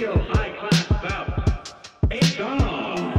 [0.00, 1.76] real high class stuff.
[2.10, 3.12] It's on.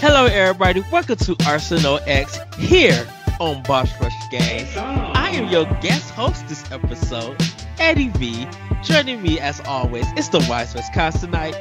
[0.00, 0.84] Hello, everybody.
[0.92, 3.04] Welcome to Arsenal X here
[3.40, 4.68] on Boss Rush Games.
[4.76, 7.36] I am your guest host this episode,
[7.80, 8.46] Eddie V.
[8.84, 11.56] Joining me, as always, is the Wise Wisconsinite.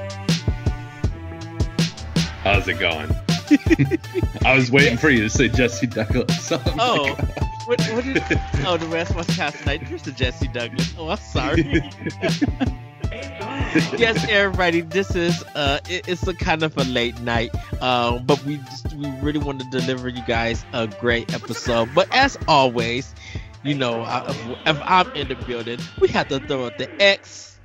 [2.44, 3.10] How's it going?
[4.46, 6.52] I was waiting for you to say Jesse Douglas.
[6.80, 8.22] Oh, like, what, what is,
[8.66, 9.82] oh, the West Wisconsinite.
[9.84, 10.94] Here's the Jesse Douglas.
[10.98, 11.64] Oh, I'm sorry.
[13.98, 14.82] yes, everybody.
[14.82, 17.52] This is uh, it, it's a kind of a late night,
[17.82, 21.90] um, but we just we really want to deliver you guys a great episode.
[21.94, 23.14] But as always,
[23.64, 26.90] you know, I, if, if I'm in the building, we have to throw out the
[27.02, 27.60] X.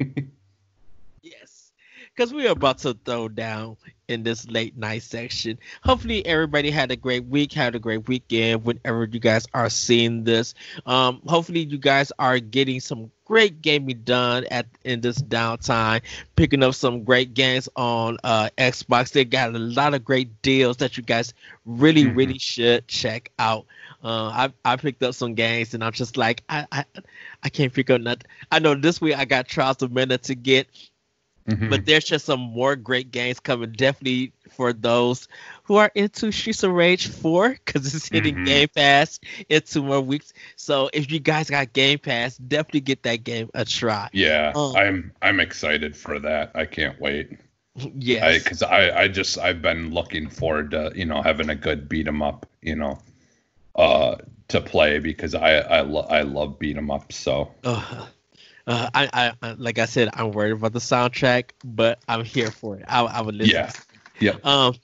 [2.14, 3.76] because we're about to throw down
[4.08, 5.58] in this late night section.
[5.82, 8.64] Hopefully, everybody had a great week, had a great weekend.
[8.64, 10.54] Whenever you guys are seeing this,
[10.86, 16.02] um, hopefully you guys are getting some great gaming done at in this downtime,
[16.36, 19.12] picking up some great games on uh, Xbox.
[19.12, 21.32] They got a lot of great deals that you guys
[21.64, 22.16] really, Mhm.
[22.16, 23.66] really should check out.
[24.04, 26.84] Uh, I I picked up some games and I'm just like I I,
[27.42, 28.26] I can't pick up nothing.
[28.50, 30.68] I know this week I got Trials of Mana to get,
[31.48, 31.68] mhm.
[31.68, 33.72] but there's just some more great games coming.
[33.72, 35.28] Definitely for those
[35.64, 38.44] who are into Streets of Rage 4 because it's hitting Mhm.
[38.44, 40.32] Game Pass in two more weeks.
[40.56, 44.08] So if you guys got Game Pass, definitely get that game a try.
[44.12, 44.74] yeah, Oh.
[44.76, 46.52] I'm I'm excited for that.
[46.54, 47.38] I can't wait.
[47.96, 48.42] yes.
[48.42, 52.06] Because I, I just I've been looking forward to you know having a good beat
[52.06, 52.98] 'em up you know
[53.76, 54.16] uh
[54.48, 58.06] to play because I I, lo- I love beat 'em up so Uh,
[58.66, 62.76] uh, I, I, like I said, I'm worried about the soundtrack, but I'm here for
[62.76, 62.84] it.
[62.88, 63.54] I, I would listen.
[63.54, 63.72] Yeah.
[64.20, 64.46] Yep.
[64.46, 64.74] Um,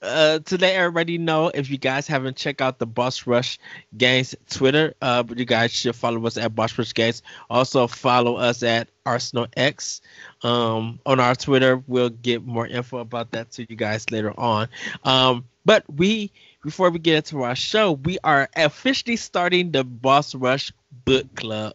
[0.00, 3.58] uh, to let everybody know, if you guys haven't checked out the Boss Rush
[3.96, 7.22] Games Twitter, uh, but you guys should follow us at Boss Rush Games.
[7.50, 10.00] Also follow us at Arsenal X.
[10.42, 14.68] Um, on our Twitter, we'll get more info about that to you guys later on.
[15.02, 20.34] Um, but we, before we get into our show, we are officially starting the Boss
[20.34, 20.72] Rush
[21.04, 21.74] Book Club.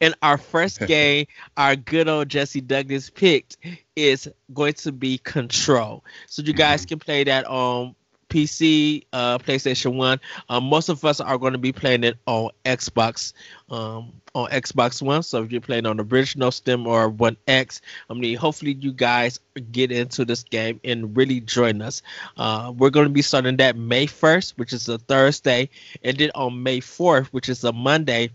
[0.00, 1.26] And our first game,
[1.56, 3.56] our good old Jesse Douglas picked,
[3.96, 6.04] is going to be Control.
[6.26, 7.94] So you guys can play that on
[8.34, 10.18] PC, uh, PlayStation One.
[10.48, 13.32] Um, most of us are going to be playing it on Xbox,
[13.70, 15.22] um, on Xbox One.
[15.22, 17.80] So if you're playing on the original Stem or One X,
[18.10, 19.38] I mean, hopefully you guys
[19.70, 22.02] get into this game and really join us.
[22.36, 25.68] Uh, we're going to be starting that May 1st, which is a Thursday,
[26.02, 28.30] and then on May 4th, which is a Monday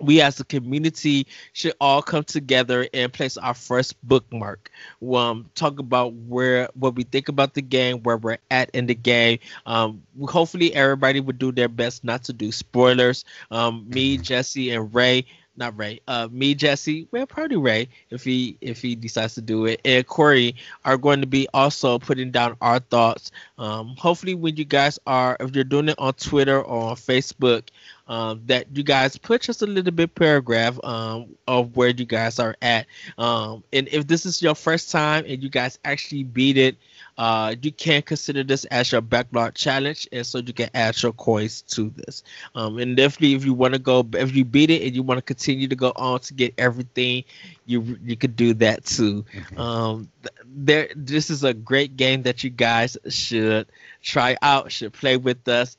[0.00, 4.70] we as a community should all come together and place our first bookmark.
[5.14, 8.94] Um, talk about where what we think about the game, where we're at in the
[8.94, 9.38] game.
[9.66, 13.24] Um, hopefully everybody would do their best not to do spoilers.
[13.50, 15.26] Um, me, Jesse, and Ray.
[15.56, 16.00] Not Ray.
[16.08, 17.06] Uh, me, Jesse.
[17.10, 20.54] Well, probably Ray if he if he decides to do it, and Corey
[20.86, 23.30] are going to be also putting down our thoughts.
[23.58, 27.68] Um, hopefully, when you guys are, if you're doing it on Twitter or on Facebook,
[28.10, 32.40] um, that you guys put just a little bit paragraph um, of where you guys
[32.40, 32.86] are at.
[33.16, 36.76] Um, and if this is your first time and you guys actually beat it,
[37.18, 41.12] uh, you can consider this as your backlog challenge, and so you can add your
[41.12, 42.24] coins to this.
[42.54, 45.18] Um, and definitely, if you want to go, if you beat it and you want
[45.18, 47.24] to continue to go on to get everything,
[47.66, 49.24] you you could do that too.
[49.56, 53.66] Um, th- there, this is a great game that you guys should
[54.02, 55.76] try out, should play with us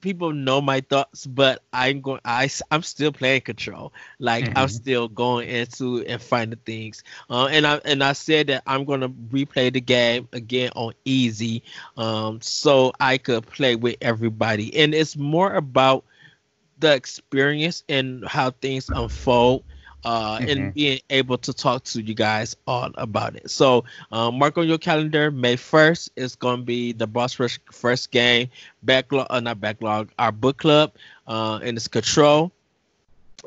[0.00, 2.20] people know my thoughts, but I'm going.
[2.24, 3.92] I I'm still playing Control.
[4.18, 4.68] Like I'm Mhm.
[4.68, 7.02] still going into and finding things.
[7.30, 11.62] Uh, and I and I said that I'm gonna replay the game again on easy,
[11.96, 14.76] um, so I could play with everybody.
[14.76, 16.04] And it's more about
[16.78, 19.64] the experience and how things unfold.
[20.04, 20.72] Uh, and Mhm.
[20.72, 23.50] being able to talk to you guys all about it.
[23.50, 25.30] So, um, mark on your calendar.
[25.30, 28.48] May first is going to be the Boss Rush first game
[28.82, 30.92] backlog, uh, not backlog, our book club,
[31.26, 32.52] uh, and it's Control.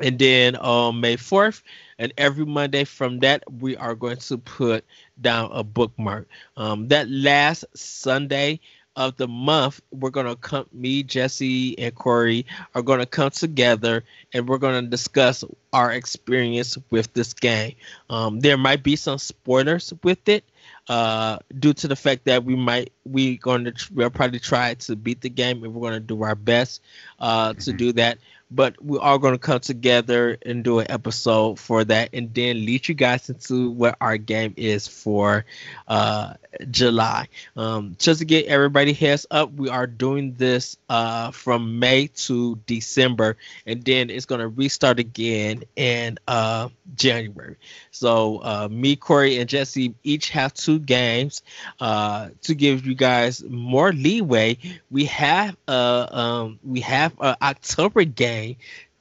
[0.01, 1.61] And then on May 4th,
[1.97, 4.85] and every Monday from that, we are going to put
[5.19, 6.27] down a bookmark.
[6.55, 8.59] Um, that last Sunday
[8.95, 12.45] of the month, we're going to come, me, Jesse, and Corey
[12.75, 14.03] are going to come together
[14.33, 15.43] and we're going to discuss
[15.73, 17.75] our experience with this game.
[18.09, 20.43] Um, there might be some spoilers with it
[20.89, 24.95] uh, due to the fact that we might we going to we'll probably try to
[24.95, 26.81] beat the game and we're going to do our best
[27.19, 27.77] uh, to Mhm.
[27.77, 28.17] do that.
[28.51, 32.65] But we are going to come together and do an episode for that, and then
[32.65, 35.45] lead you guys into what our game is for
[35.87, 36.33] uh,
[36.69, 37.27] July.
[37.55, 42.59] Um, just to get everybody heads up, we are doing this uh, from May to
[42.65, 47.57] December, and then it's going to restart again in uh, January.
[47.99, 51.41] So uh, me, Corey, and Jesse each have two games
[51.81, 54.57] uh, to give you guys more leeway.
[54.89, 58.55] We have uh, um, we have an October game,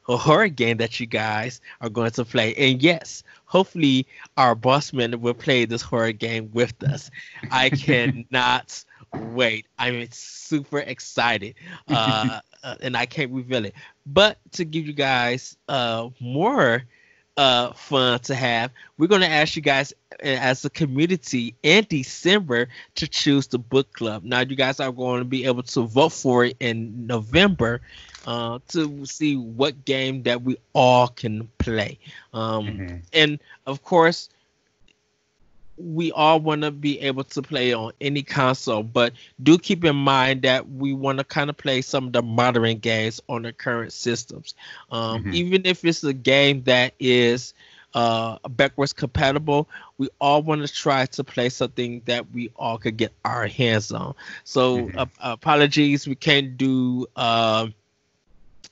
[0.08, 4.04] a horror game that you guys are going to play, and yes, hopefully
[4.36, 7.08] our bossman will play this horror game with us.
[7.52, 8.84] I cannot
[9.14, 9.66] wait.
[9.78, 11.54] I'm super excited.
[11.86, 13.74] Uh, uh, and I can't reveal it.
[14.04, 16.82] But to give you guys uh, more
[17.38, 21.86] uh, fun to have, we're going to ask you guys uh, as a community in
[21.88, 24.24] December to choose the book club.
[24.24, 27.80] Now, you guys are going to be able to vote for it in November
[28.26, 31.98] uh, to see what game that we all can play.
[32.34, 33.02] Um, Mhm.
[33.12, 34.30] And of course,
[35.78, 39.96] we all want to be able to play on any console, but do keep in
[39.96, 43.52] mind that we want to kind of play some of the modern games on the
[43.52, 44.54] current systems.
[44.90, 45.30] Um, Mhm.
[45.30, 47.54] Even if it's a game that is
[47.94, 52.96] uh, backwards compatible, we all want to try to play something that we all could
[52.96, 54.14] get our hands on.
[54.44, 54.96] So, Mhm.
[54.96, 57.06] uh, apologies, we can't do.
[57.16, 57.74] um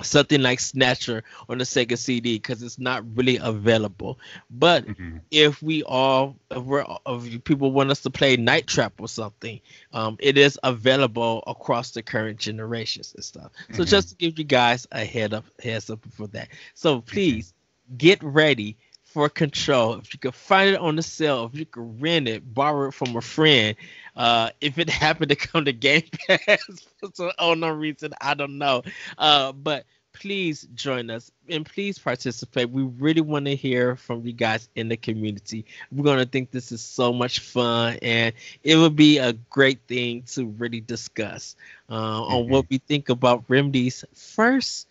[0.02, 4.18] something like Snatcher on the Sega CD because it's not really available.
[4.50, 5.22] But Mhm.
[5.30, 9.60] if we all if we're if people want us to play Night Trap or something,
[9.92, 13.50] um, it is available across the current generations and stuff.
[13.70, 13.84] So Mhm.
[13.84, 16.48] just to give you guys a head up heads up for that.
[16.74, 17.54] So please
[17.96, 19.94] get ready for control.
[19.94, 22.94] If you could find it on the sale, if you could rent it, borrow it
[22.94, 23.76] from a friend.
[24.14, 26.64] Uh, if it happened to come to Game Pass
[27.00, 28.82] for some unknown reason, I don't know.
[29.16, 32.70] Uh, but please join us and please participate.
[32.70, 35.66] We really want to hear from you guys in the community.
[35.92, 40.22] We're gonna think this is so much fun, and it would be a great thing
[40.32, 41.54] to really discuss
[41.90, 44.88] uh, on what we think about Remedy's first.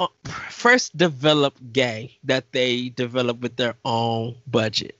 [0.00, 0.06] Uh,
[0.50, 4.96] First developed gay that they developed with their own budget.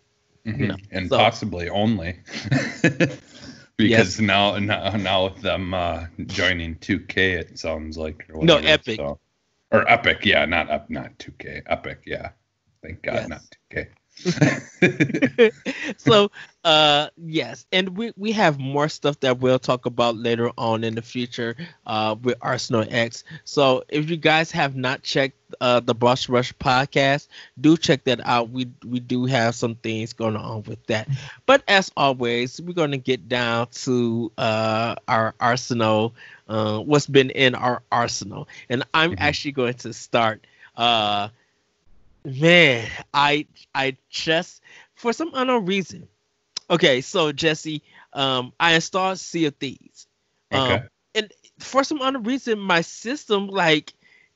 [0.46, 0.68] Mhm.
[0.68, 2.18] know, and so- possibly only
[3.76, 8.96] because now, now now with them uh, joining 2K, it sounds like or No, Epic.
[8.96, 9.18] so-
[9.70, 12.30] or Epic, yeah, not up, not 2K, Epic, yeah.
[12.82, 13.28] Thank God, Yes.
[13.28, 13.86] not 2K.
[15.96, 16.30] so
[16.64, 20.94] uh yes and we we have more stuff that we'll talk about later on in
[20.94, 21.56] the future
[21.86, 23.24] uh with arsenal x.
[23.44, 27.28] So if you guys have not checked uh the boss rush podcast
[27.60, 28.50] do check that out.
[28.50, 31.08] We we do have some things going on with that.
[31.46, 36.14] But as always we're going to get down to uh our arsenal
[36.48, 38.48] uh what's been in our arsenal.
[38.68, 39.18] And i'm Mhm.
[39.18, 40.46] actually going to start
[40.76, 41.28] uh
[42.24, 44.62] man i i just
[44.94, 46.08] for some unknown reason
[46.70, 47.82] okay so jesse
[48.12, 50.06] um i installed sea of thieves
[50.52, 50.88] um, Okay.
[51.14, 53.92] and for some unknown reason my system like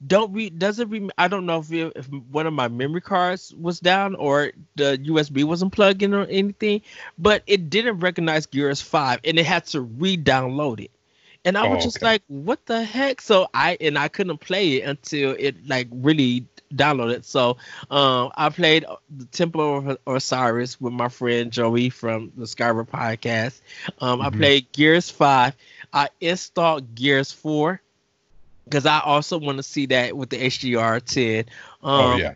[0.07, 3.55] don't re doesn't re i don't know if, it, if one of my memory cards
[3.59, 6.81] was down or the usb wasn't plugged in or anything
[7.19, 10.91] but it didn't recognize gears 5 and it had to re-download it
[11.45, 12.03] and i was Oh, just okay.
[12.03, 16.47] like what the heck so i and i couldn't play it until it like really
[16.75, 17.57] downloaded so
[17.91, 18.85] um i played
[19.17, 23.61] the temple of osiris with my friend joey from the skyrim podcast
[24.01, 24.31] um i Mhm.
[24.31, 25.57] played gears 5
[25.93, 27.81] i installed gears 4
[28.65, 31.45] because i also want to see that with the hdr 10
[31.83, 32.35] um oh yeah.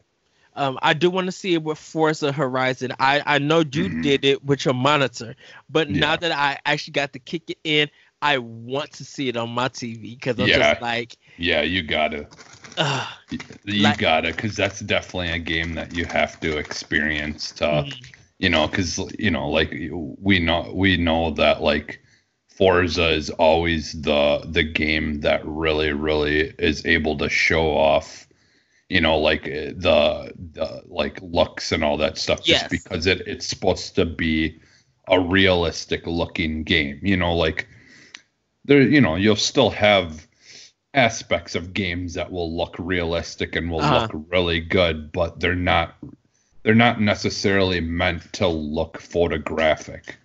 [0.55, 2.93] um, I do want to see it with Forza Horizon.
[2.99, 4.03] I, I know you Mhm.
[4.03, 5.35] did it with your monitor,
[5.69, 7.89] but now that I actually got to kick it in,
[8.23, 10.71] I want to see it on my TV because I'm Yeah.
[10.71, 12.27] just like, Yeah, you gotta.
[12.77, 13.07] uh,
[13.65, 17.93] You Like- gotta, because that's definitely a game that you have to experience to, mm,
[18.39, 19.71] you know, because you know, like
[20.21, 22.01] we know, we know that like
[22.49, 28.27] Forza is always the the game that really, really is able to show off,
[28.89, 32.71] you know, like eh, the the like looks and all that stuff, just Yes.
[32.71, 34.59] because it it's supposed to be
[35.09, 37.69] a realistic looking game, you know, like
[38.69, 40.27] there, you know, you'll still have
[40.95, 44.01] aspects of games that will look realistic and will Uh-huh.
[44.13, 45.97] look really good, but they're not
[46.65, 50.17] they're not necessarily meant to look photographic.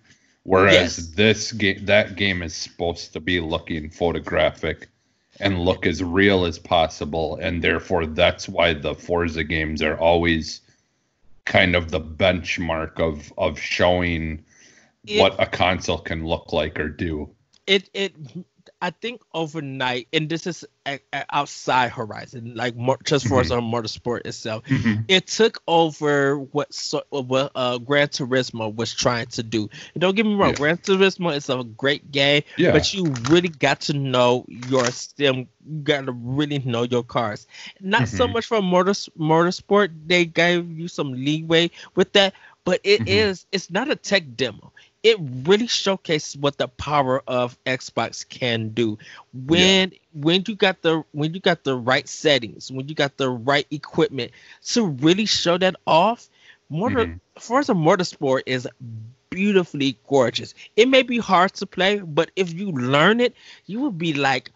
[0.42, 1.08] Whereas Yes.
[1.16, 4.88] this game that game is supposed to be looking photographic
[5.40, 10.60] and look as real as possible and therefore that's why the Forza games are always
[11.46, 14.44] kind of the benchmark of of showing
[15.06, 17.33] It- what a console can look like or do.
[17.66, 18.14] It it
[18.80, 23.56] I think overnight, and this is a, a outside Horizon, like more, just for Mhm.
[23.56, 25.04] on Motorsport itself, Mhm.
[25.08, 29.68] it took over what so, what uh, Gran Turismo was trying to do.
[29.94, 30.56] And don't get me wrong, Yeah.
[30.56, 32.72] Gran Turismo is a great game, Yeah.
[32.72, 35.48] but you really got to know your sim.
[35.66, 37.46] You got to really know your cars.
[37.80, 38.32] Not so Mhm.
[38.32, 39.90] much for motor motorsport.
[40.06, 43.08] They gave you some leeway with that, but it Mhm.
[43.08, 44.72] is- It's not a tech demo.
[45.04, 48.98] It really showcases what the power of Xbox can do
[49.34, 53.30] when when you got the when you got the right settings, when you got the
[53.30, 54.32] right equipment
[54.72, 56.28] to really show that off.
[56.70, 57.20] Motor Mhm.
[57.38, 58.68] Forza Motorsport is
[59.30, 60.54] beautifully gorgeous.
[60.76, 63.34] It may be hard to play, but if you learn it,
[63.66, 64.50] you will be like,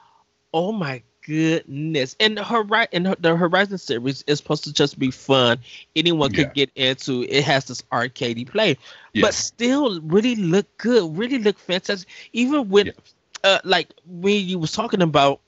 [0.54, 5.10] "Oh my goodness!" And the Horizon, and the Horizon series is supposed to just be
[5.12, 5.58] fun.
[5.96, 6.46] Anyone Yeah.
[6.46, 7.22] can get into.
[7.28, 8.78] It has this arcadey play,
[9.12, 9.24] Yeah.
[9.24, 11.16] but still really look good.
[11.16, 12.08] Really look fantastic.
[12.32, 12.92] Even when, Yeah.
[13.44, 15.40] uh, like when you was talking about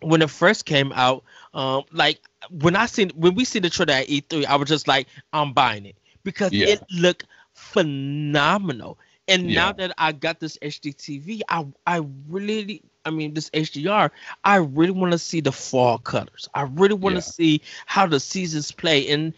[0.00, 1.24] when it first came out,
[1.54, 4.88] um, like when I seen when we seen the trailer at E3, I was just
[4.88, 8.98] like, I'm buying it because it looked phenomenal.
[9.28, 14.10] And now that I got this HDTV, I I really I mean this HDR,
[14.44, 16.48] I really want to see the fall colors.
[16.54, 17.22] I really want to Yeah.
[17.22, 19.08] see how the seasons play.
[19.10, 19.34] And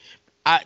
[0.47, 0.63] I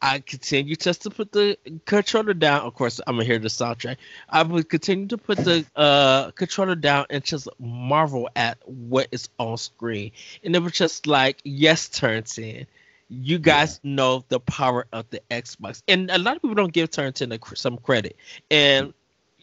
[0.00, 2.62] I continue just to put the controller down.
[2.62, 3.96] Of course, I'm gonna hear the soundtrack.
[4.28, 9.28] I would continue to put the uh, controller down and just marvel at what is
[9.38, 10.12] on screen.
[10.44, 12.66] And it was just like, yes, turn 10.
[13.08, 16.90] You guys know the power of the Xbox, and a lot of people don't give
[16.90, 18.16] Turn 10 some credit.
[18.50, 18.94] And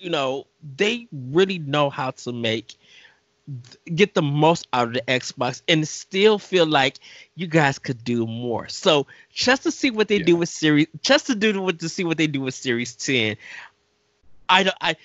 [0.04, 2.76] you know, they really know how to make
[3.94, 7.00] get the most out of the Xbox and still feel like
[7.36, 8.68] you guys could do more.
[8.70, 12.04] So just to see what they do with series, just to do what to see
[12.04, 13.40] what they do with Series X,
[14.50, 14.96] I don't I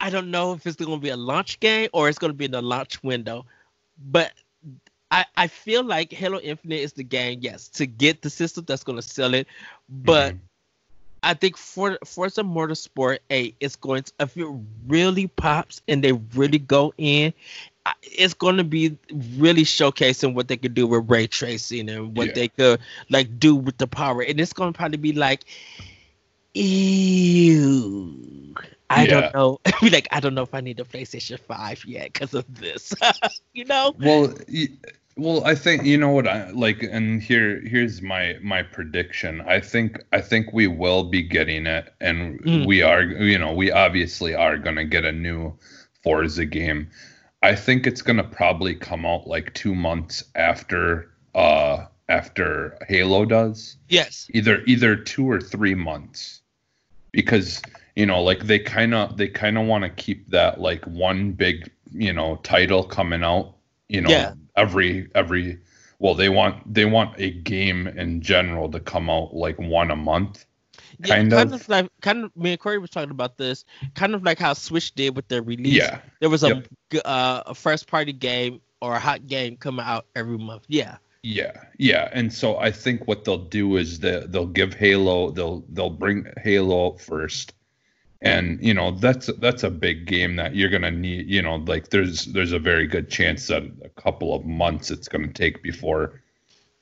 [0.00, 2.36] I don't know if it's going to be a launch game or it's going to
[2.36, 3.46] be in the launch window,
[3.98, 4.32] but
[5.10, 8.84] I I feel like Halo Infinite is the game, yes, to get the system that's
[8.84, 9.46] going to sell it,
[9.88, 10.40] but Mhm.
[11.26, 14.46] I think for Forza Motorsport 8 is going to if it
[14.86, 17.32] really pops and they really go in,
[18.02, 18.96] it's going to be
[19.36, 22.32] really showcasing what they could do with ray tracing and what Yeah.
[22.34, 22.80] they could
[23.10, 24.22] like do with the power.
[24.22, 25.44] And it's going to probably be like,
[26.54, 28.45] ew.
[28.90, 29.20] I Yeah.
[29.20, 29.60] don't know.
[29.80, 32.94] Be like, I don't know if I need a PlayStation 5 yet because of this.
[33.52, 33.94] you know?
[33.98, 34.32] Well,
[35.16, 39.40] well, I think you know what I like, and here here's my my prediction.
[39.40, 42.66] I think I think we will be getting it, and Mm.
[42.66, 43.02] we are.
[43.02, 45.56] You know, we obviously are gonna get a new
[46.02, 46.90] Forza game.
[47.42, 53.78] I think it's gonna probably come out like two months after uh after Halo does.
[53.88, 54.30] Yes.
[54.34, 56.42] either either two or three months
[57.12, 57.62] because
[57.96, 61.32] you know like they kind of they kind of want to keep that like one
[61.32, 63.54] big you know title coming out
[63.88, 64.34] you know Yeah.
[64.56, 65.58] every every
[65.98, 69.96] well they want they want a game in general to come out like one a
[69.96, 70.44] month
[71.02, 71.60] Kind kind of.
[71.60, 74.54] of like kind of me and Corey was talking about this, kind of like how
[74.54, 75.74] Switch did with their release.
[75.74, 77.02] yeah There was a Yep.
[77.04, 80.64] uh, a first party game or a hot game coming out every month.
[80.68, 80.96] Yeah.
[81.22, 85.64] Yeah, yeah, and so I think what they'll do is that they'll give Halo, they'll
[85.70, 87.52] they'll bring Halo up first,
[88.22, 91.26] and you know that's that's a big game that you're gonna need.
[91.28, 95.08] You know, like there's there's a very good chance that a couple of months it's
[95.08, 96.22] gonna take before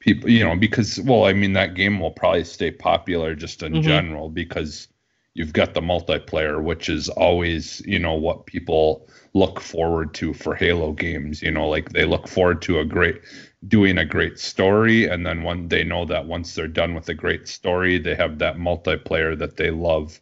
[0.00, 3.80] people, you know, because well, I mean that game will probably stay popular just in
[3.80, 3.80] Mhm.
[3.80, 4.88] general because
[5.34, 10.54] you've got the multiplayer, which is always you know what people look forward to for
[10.54, 11.42] Halo games.
[11.42, 13.20] You know, like they look forward to a great
[13.66, 17.14] doing a great story and then when they know that once they're done with a
[17.14, 20.20] great story they have that multiplayer that they love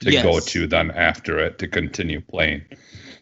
[0.00, 2.62] to go to then after it to continue playing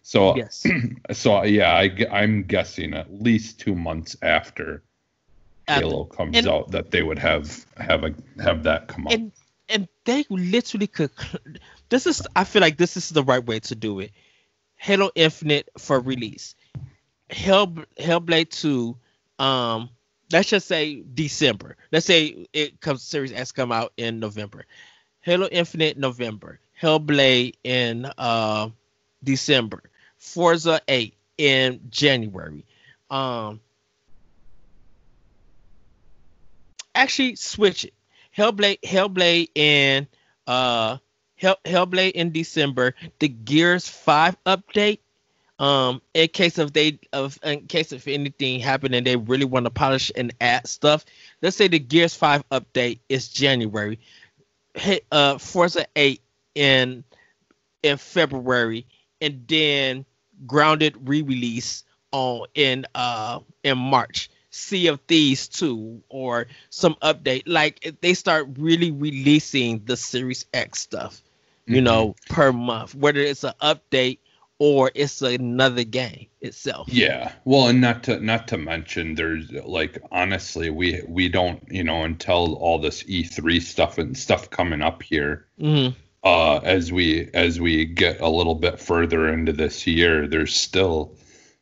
[0.02, 0.66] so Yes.
[1.12, 4.82] so yeah I, I'm guessing at least two months after
[5.68, 9.12] After- halo comes and- out that they would have have a have that come out
[9.14, 9.32] and
[9.68, 11.10] and they literally could.
[11.88, 14.10] This is I feel like this is the right way to do it.
[14.76, 16.54] Halo Infinite for release.
[17.30, 17.68] Hell
[17.98, 18.98] Hellblade Two.
[19.38, 19.88] Um,
[20.30, 21.76] let's just say December.
[21.90, 24.66] Let's say it comes Series S come out in November.
[25.22, 26.60] Halo Infinite November.
[26.80, 28.68] Hellblade in uh,
[29.22, 29.82] December.
[30.18, 32.64] Forza 8 in January.
[33.10, 33.60] Um,
[36.94, 37.94] actually switch it.
[38.36, 40.06] Hellblade, Hellblade in
[40.46, 40.98] uh,
[41.36, 42.94] Hell, Hellblade in December.
[43.18, 44.98] The Gears Five update.
[45.58, 49.66] Um, in case of they of in case of anything happened and they really want
[49.66, 51.04] to polish and add stuff.
[51.40, 53.98] Let's say the Gears Five update is January.
[54.74, 56.22] Hit uh Forza Eight
[56.54, 57.04] in
[57.82, 58.86] in February,
[59.20, 60.04] and then
[60.46, 64.30] grounded re-release on in uh in March.
[64.50, 67.44] Sea of Thieves 2 or some update.
[67.46, 71.22] Like if they start really releasing the Series X stuff,
[71.68, 71.82] you Mhm.
[71.82, 74.18] know, per month, whether it's an update
[74.62, 76.88] or it's another game itself.
[76.88, 77.32] Yeah.
[77.44, 82.04] Well, and not to not to mention there's like honestly we we don't, you know,
[82.04, 85.88] until all this E3 stuff and stuff coming up here hmm
[86.22, 91.16] uh as we as we get a little bit further into this year, there's still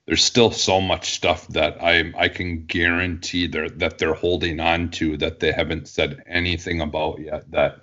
[0.04, 5.16] there's still so much stuff that I I can guarantee that they're holding on to
[5.16, 7.82] that they haven't said anything about yet that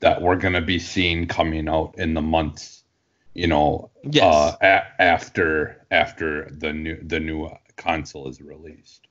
[0.00, 2.77] that we're going to be seeing coming out in the months,
[3.38, 4.24] you know, Yes.
[4.24, 9.08] uh, a- after after the new the new console is released.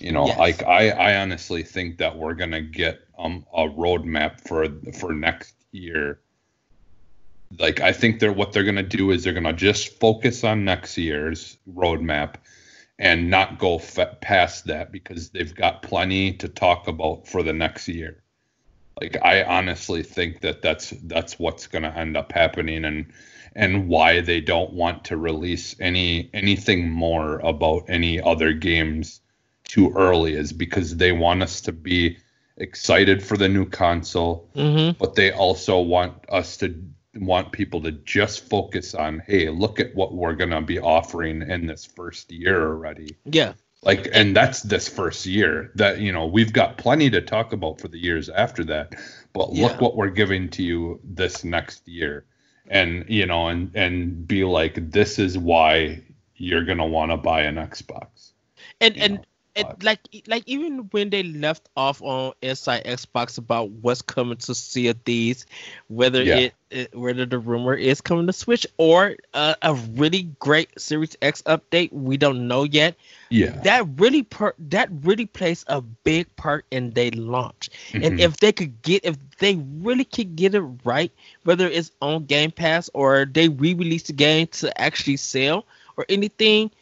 [0.00, 0.38] You know, Yes.
[0.38, 4.66] like I I honestly think that we're gonna get um a roadmap for
[4.98, 6.20] for next year.
[7.58, 10.96] Like I think they're what they're gonna do is they're gonna just focus on next
[10.98, 12.36] year's roadmap
[12.98, 17.52] and not go fa- past that because they've got plenty to talk about for the
[17.52, 18.22] next year.
[19.00, 23.12] Like I honestly think that that's that's what's going to end up happening and
[23.54, 29.20] and why they don't want to release any anything more about any other games
[29.64, 32.16] too early is because they want us to be
[32.56, 36.74] excited for the new console hmm but they also want us to
[37.16, 41.42] want people to just focus on hey look at what we're going to be offering
[41.42, 43.54] in this first year already Yeah.
[43.82, 47.80] like and that's this first year that you know we've got plenty to talk about
[47.80, 48.94] for the years after that
[49.32, 49.66] but Yeah.
[49.68, 52.24] look what we're giving to you this next year
[52.68, 56.02] and you know and and be like this is why
[56.36, 58.32] you're going to want to buy an xbox.
[58.80, 59.24] And you and know,
[59.60, 64.36] and but- like like even when they left off on Inside Xbox about what's coming
[64.38, 65.46] to Sea of Thieves,
[65.88, 66.36] whether Yeah.
[66.48, 71.16] it, it whether the rumor is coming to Switch or uh, a really great Series
[71.22, 72.96] X update, we don't know yet.
[73.30, 77.70] yeah That really per that really plays a big part in their launch.
[78.00, 78.20] And Mhm.
[78.20, 81.10] if they could get if they really could get it right,
[81.44, 85.64] whether it's on Game Pass or they re-release the game to actually sell
[85.96, 86.79] or anything, th-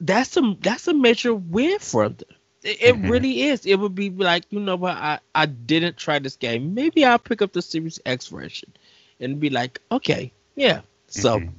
[0.00, 2.28] that's a that's a major win for them.
[2.62, 3.04] It, it Mhm.
[3.04, 3.66] really is.
[3.66, 6.74] It would be like, you know what, I, I didn't try this game.
[6.74, 8.72] Maybe I'll pick up the Series X version
[9.20, 10.80] and be like, okay, yeah.
[11.08, 11.54] So Mhm.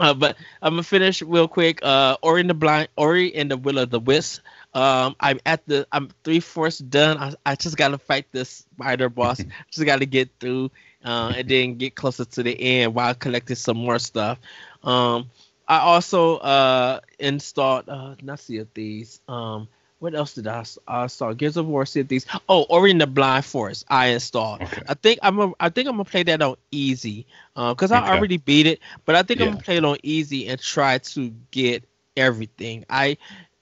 [0.00, 1.80] uh, but I'm gonna finish real quick.
[1.82, 4.42] Uh, Ori and the Blind, Ori and the Will of the Wisp.
[4.74, 7.16] Um, I'm at the, I'm three fourths done.
[7.18, 9.44] I, I just gotta fight this spider boss.
[9.70, 10.70] just gotta get through,
[11.04, 14.38] uh, and then get closer to the end while collecting some more stuff.
[14.82, 15.30] Um,
[15.68, 19.20] I also uh installed, uh, not Sea of Thieves.
[19.28, 20.62] Um, what else did I
[21.06, 21.32] saw?
[21.32, 22.26] Gears of War, Sea of Thieves.
[22.48, 23.84] Oh, Ori and the Blind Forest.
[23.88, 24.60] I installed.
[24.60, 28.06] okay I think I'm a, I think I'm gonna play that on easy, because I
[28.06, 28.10] Okay.
[28.10, 28.80] already beat it.
[29.04, 31.84] But I think I'm gonna play it on easy and try to get
[32.16, 32.84] everything.
[32.88, 33.16] I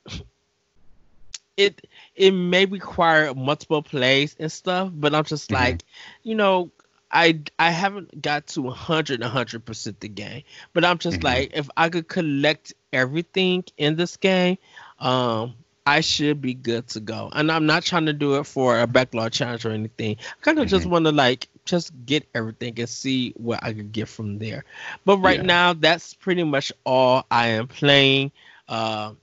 [1.56, 5.52] it it may require multiple plays and stuff, but I'm just Mhm.
[5.52, 5.84] like,
[6.22, 6.70] you know,
[7.12, 11.22] I I haven't got to 100 100 percent the game, but I'm just Mhm.
[11.22, 14.58] like, if I could collect everything in this game,
[14.98, 15.54] um.
[15.86, 18.86] I should be good to go, and I'm not trying to do it for a
[18.86, 20.16] backlog challenge or anything.
[20.20, 20.86] I kind of just Mhm.
[20.86, 24.64] want to like just get everything and see what I could get from there.
[25.04, 25.42] But right Yeah.
[25.42, 28.32] now, that's pretty much all I am playing.
[28.68, 29.14] Uh,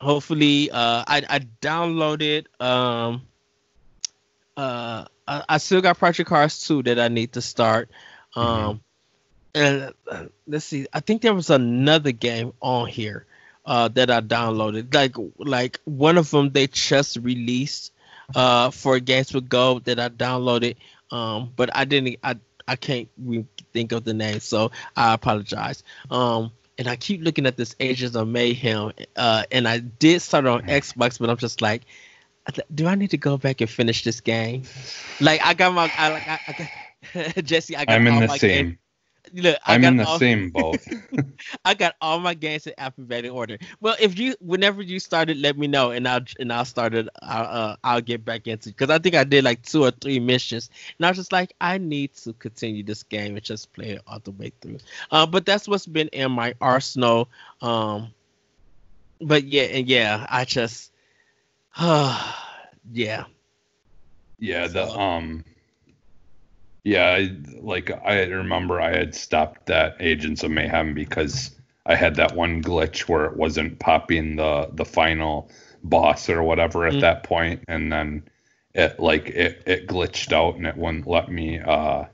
[0.00, 2.46] hopefully, uh, I I downloaded.
[2.60, 3.22] Um,
[4.56, 7.90] uh, I, I still got Project Cars 2 that I need to start.
[8.36, 8.82] Um,
[9.54, 10.86] and uh, let's see.
[10.92, 13.26] I think there was another game on here
[13.64, 14.94] uh, that I downloaded.
[14.94, 17.92] Like like one of them they just released
[18.34, 20.76] uh, for Games with Gold that I downloaded.
[21.10, 22.16] Um, but I didn't.
[22.22, 25.82] I I can't re- think of the name, so I apologize.
[26.10, 30.46] Um, and I keep looking at this Agents of Mayhem, uh, and I did start
[30.46, 31.82] on Xbox, but I'm just like,
[32.74, 34.62] do I need to go back and finish this game?
[35.20, 38.28] Like I got my, I like, I, I got, Jesse, I got i'm in the
[38.28, 38.78] same games.
[39.34, 40.80] Look, I i'm got in the all, same boat
[41.64, 43.58] I got all my games in alphabetical order.
[43.80, 47.08] Well, if you, whenever you started, let me know, and I'll and I'll start it.
[47.22, 50.18] I'll, uh, I'll get back into because I think I did like two or three
[50.20, 53.90] missions, and I was just like, I need to continue this game and just play
[53.90, 54.78] it all the way through.
[55.10, 57.28] Uh, but that's what's been in my arsenal.
[57.60, 58.12] Um,
[59.20, 60.91] but yeah, and yeah, I just,
[62.92, 63.24] yeah,
[64.38, 65.44] Yeah, the um
[66.84, 67.30] yeah, I,
[67.60, 71.56] like I remember I had stopped that Agents of Mayhem because
[71.86, 75.50] I had that one glitch where it wasn't popping the the final
[75.84, 77.00] boss or whatever at Mm.
[77.00, 78.24] that point and then
[78.74, 82.04] it like it it glitched out and it wouldn't let me uh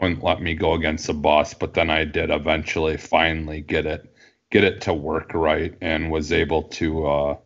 [0.00, 4.12] wouldn't let me go against the boss, but then I did eventually finally get it
[4.50, 7.36] get it to work right and was able to uh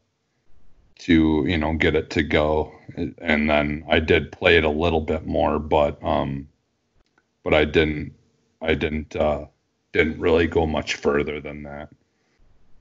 [0.99, 5.01] to you know get it to go and then I did play it a little
[5.01, 6.49] bit more but um
[7.43, 8.15] but I didn't
[8.63, 9.47] I didn't uh
[9.93, 11.89] didn't really go much further than that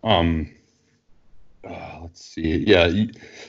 [0.03, 0.51] um
[1.67, 2.91] uh, let's see yeah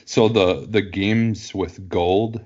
[0.05, 2.43] so the the games with gold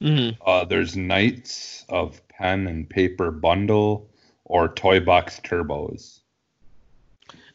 [0.00, 4.08] hmm uh there's Knights of Pen and Paper Bundle
[4.44, 6.20] or Toy Box Turbos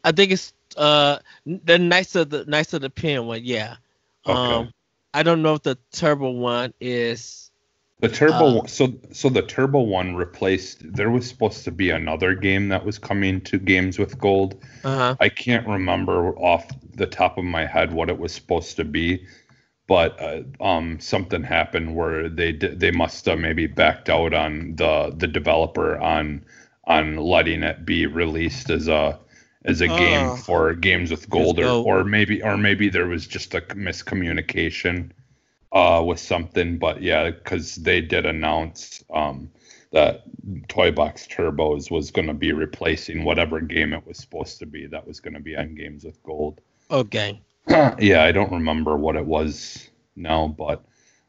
[0.04, 3.42] I think it's uh the nicer the nicer the pen one.
[3.44, 3.76] Yeah.
[4.26, 4.54] Okay.
[4.54, 4.72] Um,
[5.14, 7.52] I don't know if the turbo one is.
[8.00, 12.34] The turbo Uh, so so the turbo one replaced there was supposed to be another
[12.34, 14.56] game that was coming to games with gold.
[14.84, 15.16] Uh huh.
[15.20, 19.26] I can't remember off the top of my head what it was supposed to be,
[19.88, 24.76] but uh, um something happened where they did, they must have maybe backed out on
[24.78, 26.44] the the developer on
[26.86, 29.20] on letting it be released as a
[29.66, 29.96] as a Oh.
[29.98, 35.12] game for games with gold or, or maybe or maybe there was just a miscommunication
[35.72, 39.50] uh with something but yeah because they did announce um
[39.92, 40.24] that
[40.68, 44.88] toy box turbos was going to be replacing whatever game it was supposed to be
[44.88, 47.42] that was going to be on games with gold Okay.
[48.00, 50.84] yeah i don't remember what it was now but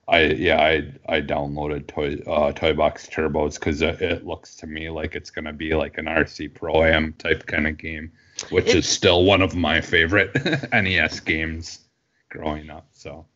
[0.09, 4.67] i yeah i i downloaded toy uh toy box turbos because it, it looks to
[4.67, 8.11] me like it's going to be like an rc pro am type kind of game
[8.51, 10.35] which It- is still one of my favorite
[10.73, 11.81] nes games
[12.31, 13.27] growing up so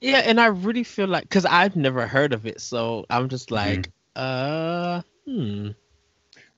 [0.00, 3.50] Yeah, and I really feel like because I've never heard of it, so I'm just
[3.54, 3.82] Mm-hmm.
[3.82, 5.70] like, uh, hmm.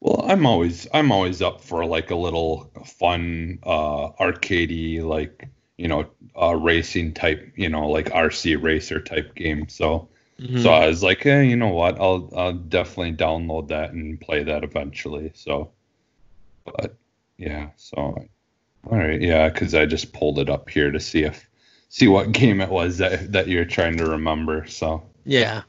[0.01, 5.89] Well, I'm always I'm always up for like a little fun uh arcadey like you
[5.89, 6.09] know
[6.41, 9.69] uh racing type you know like RC racer type game.
[9.69, 10.71] So Mhm.
[10.71, 12.01] so I was like, eh, you know what?
[12.01, 15.33] I'll I'll definitely download that and play that eventually.
[15.35, 15.73] So,
[16.65, 16.97] but
[17.39, 18.27] yeah, so all
[18.99, 21.49] right, yeah, because I just pulled it up here to see if
[21.89, 24.67] see what game it was that that you're trying to remember.
[24.67, 25.63] So, yeah,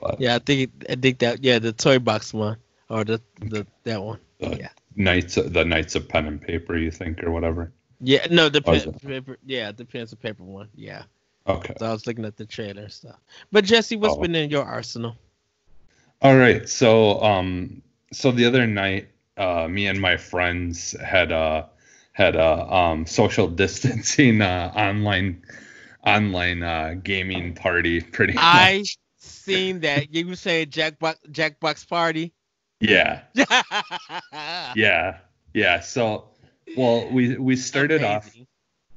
[0.00, 0.36] but yeah.
[0.36, 2.56] I think I think that yeah, the toy box one
[2.88, 4.20] or the the that one.
[4.42, 4.68] uh, yeah.
[4.96, 7.72] Knights the Knights of Pen and Paper, you think or whatever.
[8.00, 9.38] Yeah, no, the Oh, pen, paper.
[9.44, 10.68] Yeah, the pen and paper one.
[10.74, 11.02] Yeah.
[11.48, 11.74] Okay.
[11.78, 13.18] So I was looking at the trailer stuff.
[13.50, 14.20] But Jesse, what's Oh.
[14.20, 15.16] been in your arsenal?
[16.22, 16.68] All right.
[16.68, 21.64] So um so the other night uh me and my friends had uh
[22.12, 25.42] had a um social distancing uh online
[26.04, 28.96] online uh gaming party pretty I much.
[29.18, 32.32] seen that you say Jackbox Jackbox Party.
[32.80, 33.22] Yeah.
[33.34, 33.62] yeah.
[34.74, 35.18] Yeah.
[35.54, 35.80] Yeah.
[35.80, 36.26] So
[36.74, 38.34] well we we started off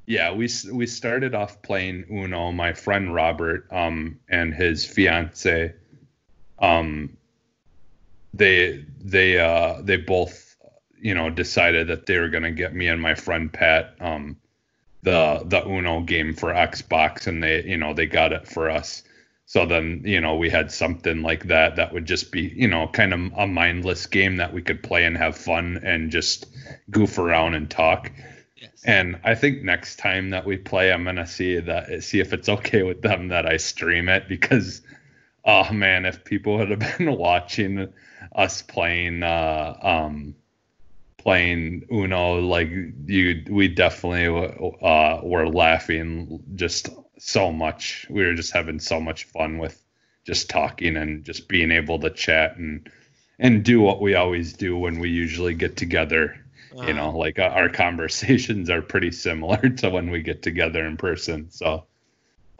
[0.06, 5.74] yeah we we started off playing uno my friend robert um and his fiance
[6.60, 7.17] um
[8.34, 10.56] they they uh they both
[11.00, 14.36] you know decided that they were going to get me and my friend pat um
[15.02, 19.02] the the uno game for xbox and they you know they got it for us
[19.46, 22.88] so then you know we had something like that that would just be you know
[22.88, 26.46] kind of a mindless game that we could play and have fun and just
[26.90, 28.10] goof around and talk
[28.60, 28.82] Yes.
[28.84, 32.48] and I think next time that we play, I'm gonna see that see if it's
[32.48, 34.82] okay with them that I stream it because,
[35.44, 37.92] oh man, if people would have been watching
[38.32, 40.34] us playing, uh, um,
[41.18, 42.70] playing Uno, like
[43.04, 44.26] you, we definitely
[44.80, 46.88] uh were laughing just
[47.18, 48.06] so much.
[48.08, 49.84] We were just having so much fun with
[50.24, 52.90] just talking and just being able to chat and
[53.38, 56.44] and do what we always do when we usually get together.
[56.86, 60.96] You know like uh, our conversations are pretty similar to when we get together in
[60.96, 61.50] person.
[61.50, 61.84] So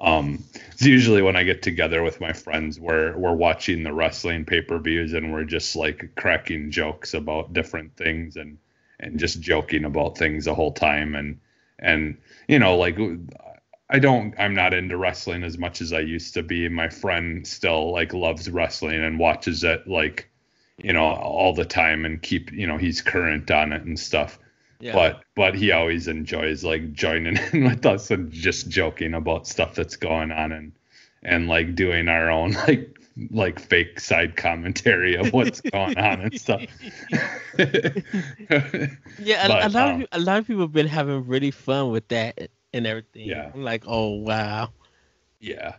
[0.01, 4.45] um it's usually when i get together with my friends we're we're watching the wrestling
[4.45, 8.59] pay-per-views and we're just like cracking jokes about different things and
[9.01, 11.39] and just joking about things the whole time and
[11.79, 12.17] and
[12.49, 12.99] you know like
[13.91, 16.69] I don't I'm not into wrestling as much as I used to be.
[16.69, 20.29] My friend still like loves wrestling and watches it like
[20.77, 24.39] you know all the time and keep you know he's current on it and stuff
[24.81, 24.93] yeah.
[24.93, 29.75] but but he always enjoys like joining in with us and just joking about stuff
[29.75, 30.73] that's going on and
[31.23, 32.95] and like doing our own like
[33.31, 36.63] like fake side commentary of what's going on and stuff
[39.19, 41.51] yeah, a, but, a lot um, of a lot of people have been having really
[41.51, 43.29] fun with that and everything.
[43.29, 43.51] Yeah.
[43.55, 44.71] I'm like, oh wow.
[45.41, 45.77] Yeah.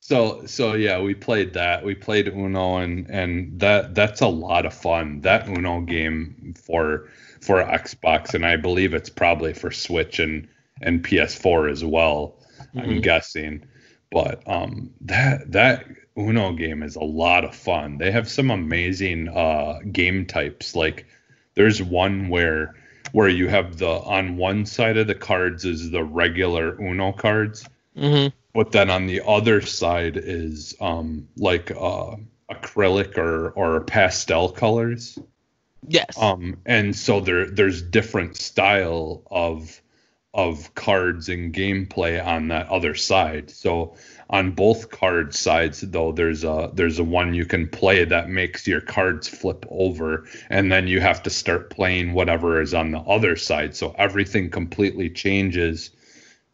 [0.00, 1.84] So so yeah, we played that.
[1.84, 5.20] We played Uno and and that that's a lot of fun.
[5.22, 7.08] That Uno game for
[7.44, 10.48] for Xbox and I believe it's probably for Switch and
[10.82, 12.36] and PS4 as well.
[12.76, 13.02] I'm Mhm.
[13.02, 13.64] guessing.
[14.10, 17.98] but um, that that Uno game is a lot of fun.
[17.98, 20.76] They have some amazing uh, game types.
[20.76, 21.06] Like
[21.54, 22.74] there's one where
[23.12, 27.68] where you have the on one side of the cards is the regular Uno cards,
[27.96, 32.14] hmm but then on the other side is um, like uh,
[32.50, 35.18] acrylic or or pastel colors.
[35.86, 36.16] Yes.
[36.16, 39.80] Um, and so there there's different style of
[40.32, 43.50] of cards and gameplay on that other side.
[43.50, 43.94] So
[44.30, 48.66] on both card sides though there's a there's a one you can play that makes
[48.66, 53.00] your cards flip over and then you have to start playing whatever is on the
[53.00, 53.76] other side.
[53.76, 55.90] So everything completely changes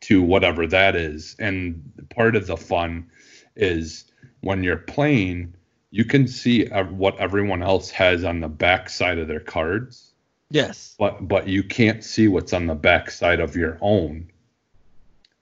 [0.03, 1.37] to whatever that is.
[1.39, 3.11] And part of the fun
[3.57, 4.05] is
[4.41, 5.55] when you're playing
[5.91, 10.13] you can see what everyone else has on the back side of their cards
[10.51, 10.95] yes.
[10.99, 14.31] but but you can't see what's on the back side of your own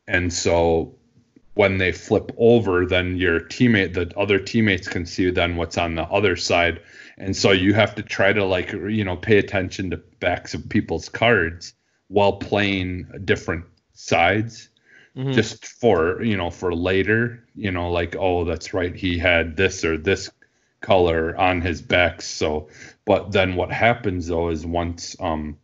[0.06, 0.94] and so
[1.54, 5.94] when they flip over then your teammate the other teammates can see then what's on
[5.94, 6.80] the other side
[7.18, 10.68] and so you have to try to like you know pay attention to backs of
[10.68, 11.74] people's cards
[12.08, 14.68] while playing different sides
[15.16, 15.34] Mhm.
[15.34, 19.84] just for you know for later you know like oh that's right he had this
[19.84, 20.30] or this
[20.80, 22.68] color on his back so
[23.04, 25.56] but then what happens though is once um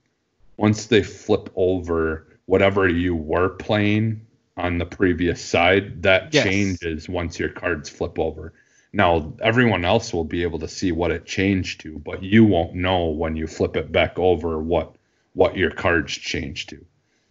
[0.57, 4.21] once they flip over whatever you were playing
[4.57, 6.45] on the previous side that Yes.
[6.45, 8.53] changes once your cards flip over
[8.93, 12.75] now everyone else will be able to see what it changed to but you won't
[12.75, 14.95] know when you flip it back over what
[15.35, 16.85] what your cards changed to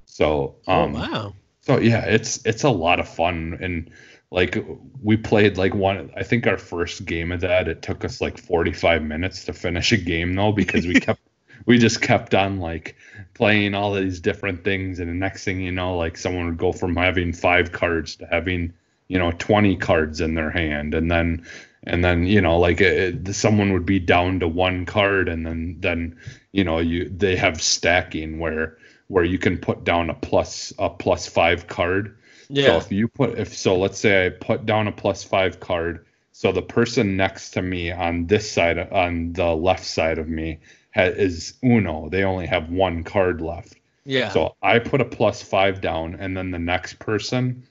[0.05, 1.33] so um oh wow.
[1.61, 3.89] so yeah, it's it's a lot of fun and
[4.33, 4.57] like
[5.01, 8.37] we played like one I think our first game of that it took us like
[8.37, 11.21] 45 minutes to finish a game though because we kept
[11.65, 12.95] we just kept on like
[13.35, 16.73] playing all these different things and the next thing you know like someone would go
[16.73, 18.73] from having 5 cards to having
[19.07, 21.45] you know 20 cards in their hand and then
[21.83, 25.77] and then you know like it, someone would be down to one card and then
[25.79, 26.17] then
[26.51, 30.89] you know you they have stacking where where you can put down a plus a
[30.89, 32.17] plus five card.
[32.53, 32.77] So Yeah.
[32.77, 36.51] if you put if so let's say I put down a plus five card, so
[36.51, 40.59] the person next to me on this side on the left side of me
[40.93, 42.09] ha, is Uno.
[42.09, 43.75] They only have one card left.
[44.05, 44.29] yeah.
[44.29, 47.63] So I put a plus five down, and then the next person,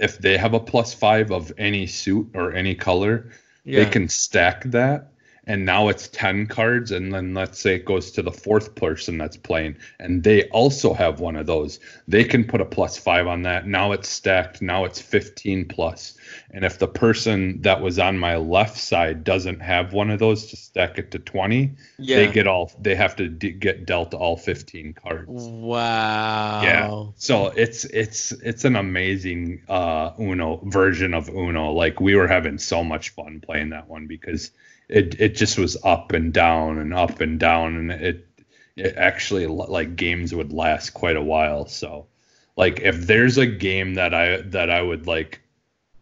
[0.00, 3.30] if they have a plus five of any suit or any color,
[3.64, 3.84] yeah.
[3.84, 5.12] they can stack that
[5.46, 9.18] and now it's 10 cards and then let's say it goes to the fourth person
[9.18, 11.78] that's playing and they also have one of those
[12.08, 16.16] they can put a plus 5 on that now it's stacked now it's 15 plus
[16.50, 20.46] and if the person that was on my left side doesn't have one of those
[20.46, 22.16] to stack it to 20 yeah.
[22.16, 26.62] they get all they have to d- get dealt all 15 cards Wow.
[26.62, 27.12] yeah.
[27.16, 31.72] So it's it's it's an amazing uh Uno version of Uno.
[31.72, 34.50] Like we were having so much fun playing that one because
[34.88, 38.26] it it just was up and down and up and down and it
[38.76, 41.66] it actually like games would last quite a while.
[41.66, 42.06] So
[42.56, 45.40] like if there's a game that I that I would like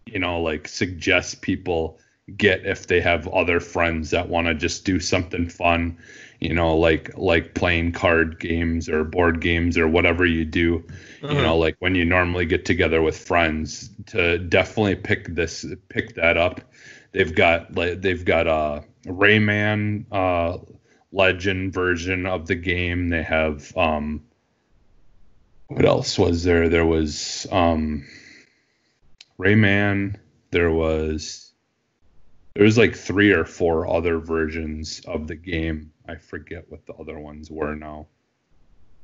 [0.06, 1.98] you know like suggest people
[2.36, 5.96] get if they have other friends that want to just do something fun
[6.40, 10.82] you know like like playing card games or board games or whatever you do
[11.22, 11.34] Uh-huh.
[11.34, 16.14] you know like when you normally get together with friends to definitely pick this pick
[16.14, 16.60] that up
[17.14, 20.58] they've got like they've got a rayman uh
[21.12, 23.08] legend version of the game.
[23.08, 24.24] They have um
[25.68, 26.68] what else was there?
[26.68, 28.04] There was um
[29.38, 30.16] rayman.
[30.50, 31.52] There was
[32.54, 35.92] there was like three or four other versions of the game.
[36.06, 38.08] I forget what the other ones were now.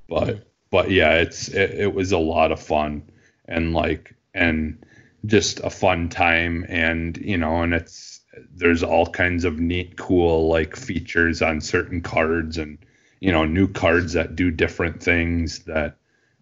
[0.08, 3.08] But but yeah it's it, it was a lot of fun.
[3.46, 4.84] And like and
[5.26, 8.20] just a fun time and you know and it's
[8.54, 12.78] there's all kinds of neat cool like features on certain cards and
[13.20, 15.96] you know new cards that do different things that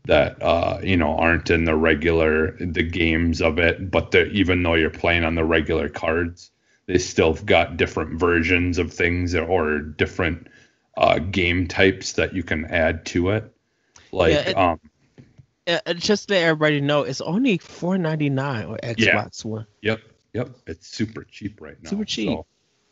[0.06, 3.90] that uh you know aren't in the regular the games of it.
[3.90, 6.50] But even though you're playing on the regular cards
[6.86, 10.46] they still got different versions of things or different
[10.96, 13.52] uh game types that you can add to it.
[14.12, 14.80] Like Yeah, it- um
[15.68, 19.66] Uh, uh, just to let everybody know, it's only four ninety nine on Xbox One.
[19.82, 20.00] Yep,
[20.32, 20.48] yep.
[20.66, 21.90] It's super cheap right now.
[21.90, 22.28] Super cheap.
[22.30, 22.46] So,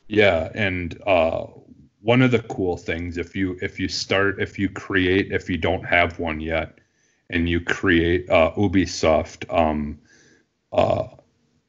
[0.08, 1.46] yeah, and uh,
[2.02, 5.56] one of the cool things if you if you start if you create if you
[5.56, 6.78] don't have one yet,
[7.30, 9.98] and you create a Ubisoft um,
[10.72, 11.08] uh,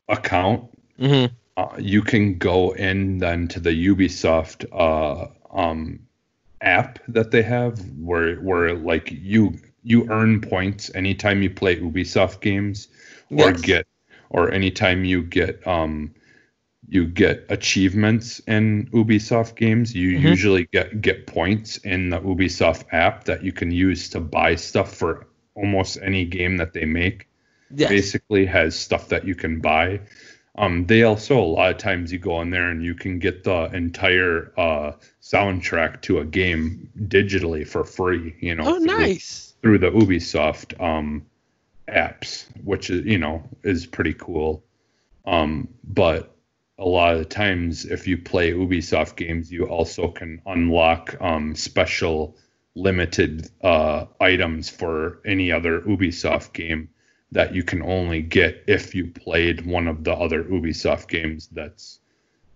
[0.10, 1.34] account, Mm-hmm.
[1.56, 6.00] uh, you can go in then to the Ubisoft uh, um,
[6.60, 12.42] app that they have, where where like you you earn points anytime you play Ubisoft
[12.42, 12.88] games,
[13.36, 13.62] or Yes.
[13.62, 13.86] get
[14.30, 16.14] or anytime you get um
[16.90, 20.24] you get achievements in Ubisoft games, you Mhm.
[20.32, 24.94] usually get get points in the Ubisoft app that you can use to buy stuff
[24.96, 27.28] for almost any game that they make
[27.70, 28.18] Yes.
[28.22, 30.00] basically has stuff that you can buy.
[30.58, 33.44] Um, they also a lot of times you go in there and you can get
[33.44, 38.36] the entire uh, soundtrack to a game digitally for free.
[38.42, 39.47] You know, Oh, nice.
[39.62, 41.26] Through the Ubisoft um,
[41.88, 44.64] apps, which is you know is pretty cool.
[45.26, 46.34] Um, but
[46.80, 51.56] a lot of the times, if you play Ubisoft games, you also can unlock um,
[51.56, 52.38] special
[52.76, 56.90] limited uh, items for any other Ubisoft game
[57.32, 62.00] that you can only get if you played one of the other Ubisoft games that's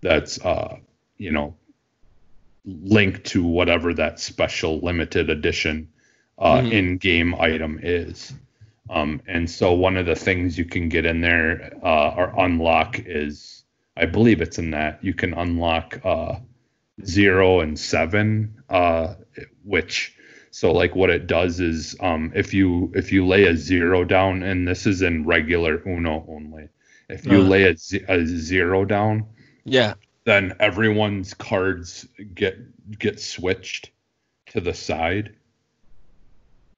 [0.01, 0.77] that's uh,
[1.17, 1.55] you know
[2.63, 5.89] linked to whatever that special limited edition
[6.41, 6.71] uh, Mhm.
[6.71, 8.33] in-game item is.
[8.89, 12.99] Um, and so one of the things you can get in there uh, or unlock
[13.05, 13.63] is,
[13.95, 16.39] I believe it's in that you can unlock uh,
[17.05, 19.15] zero and seven, uh,
[19.63, 20.15] which
[20.51, 24.43] so like what it does is um, if you if you lay a zero down,
[24.43, 26.67] and this is in regular Uno only,
[27.09, 27.47] if you Uh.
[27.47, 27.75] lay a,
[28.09, 29.25] a zero down,
[29.63, 29.93] Yeah.
[30.25, 32.57] then everyone's cards get
[32.99, 33.91] get switched
[34.47, 35.35] to the side.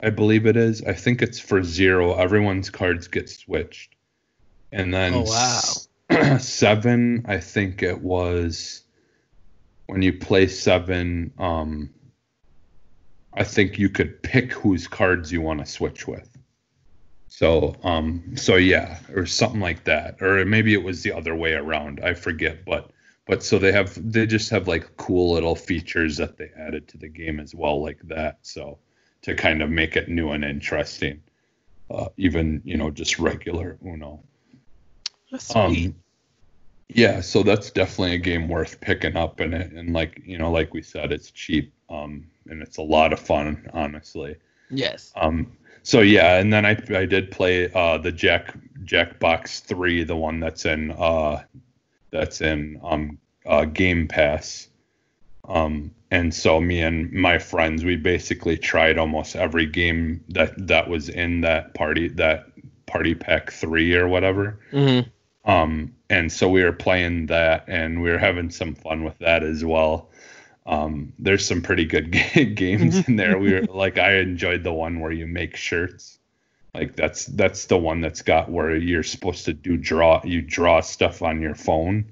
[0.03, 0.83] I believe it is.
[0.83, 2.13] I think it's for zero.
[2.15, 3.95] Everyone's cards get switched,
[4.71, 5.21] and then Oh,
[6.09, 6.37] wow.
[6.39, 7.25] seven.
[7.27, 8.83] I think it was
[9.87, 11.31] when you play seven.
[11.37, 11.89] Um,
[13.33, 16.29] I think you could pick whose cards you want to switch with.
[17.29, 21.53] So, um, so yeah, or something like that, or maybe it was the other way
[21.53, 21.99] around.
[22.03, 22.91] I forget, but
[23.25, 26.97] but so they have they just have like cool little features that they added to
[26.97, 28.39] the game as well, like that.
[28.41, 28.77] So
[29.23, 31.21] to kind of make it new and interesting,
[31.89, 34.23] uh, even you know just regular Uno.
[35.31, 35.88] That's sweet.
[35.88, 35.95] Um,
[36.89, 40.51] yeah, so that's definitely a game worth picking up, and it and like you know,
[40.51, 44.36] like we said, it's cheap, um, and it's a lot of fun, honestly.
[44.69, 45.12] yes.
[45.15, 50.15] Um, so yeah, and then I I did play uh the Jack Jackbox three, the
[50.15, 51.43] one that's in uh
[52.12, 54.69] that's in um uh Game Pass.
[55.47, 60.88] Um, and so me and my friends, we basically tried almost every game that that
[60.88, 62.49] was in that party that
[62.86, 64.60] party pack three or whatever.
[64.69, 64.99] hmm
[65.45, 69.43] Um, and so we were playing that and we were having some fun with that
[69.43, 70.12] as well.
[70.67, 73.39] Um, there's some pretty good ga- games in there.
[73.39, 76.19] We were like, I enjoyed the one where you make shirts.
[76.76, 80.82] Like that's that's the one that's got where you're supposed to do draw you draw
[80.82, 82.06] stuff on your phone.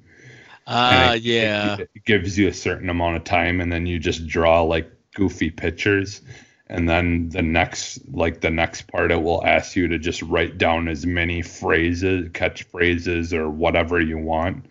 [0.72, 1.76] Uh, yeah.
[1.76, 4.90] It, it gives you a certain amount of time and then you just draw like
[5.14, 6.22] goofy pictures.
[6.68, 10.58] And then the next like the next part it will ask you to just write
[10.58, 14.66] down as many phrases, catchphrases or whatever you want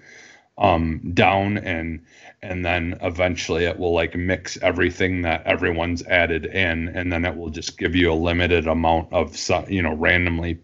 [0.59, 2.05] um down and
[2.43, 7.37] and then eventually it will like mix everything that everyone's added in and then it
[7.37, 10.59] will just give you a limited amount of some you know randomly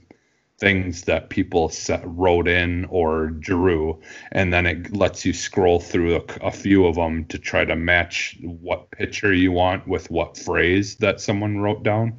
[0.58, 4.00] things that people set, wrote in or drew
[4.32, 7.76] and then it lets you scroll through a, a few of them to try to
[7.76, 12.18] match what picture you want with what phrase that someone wrote down.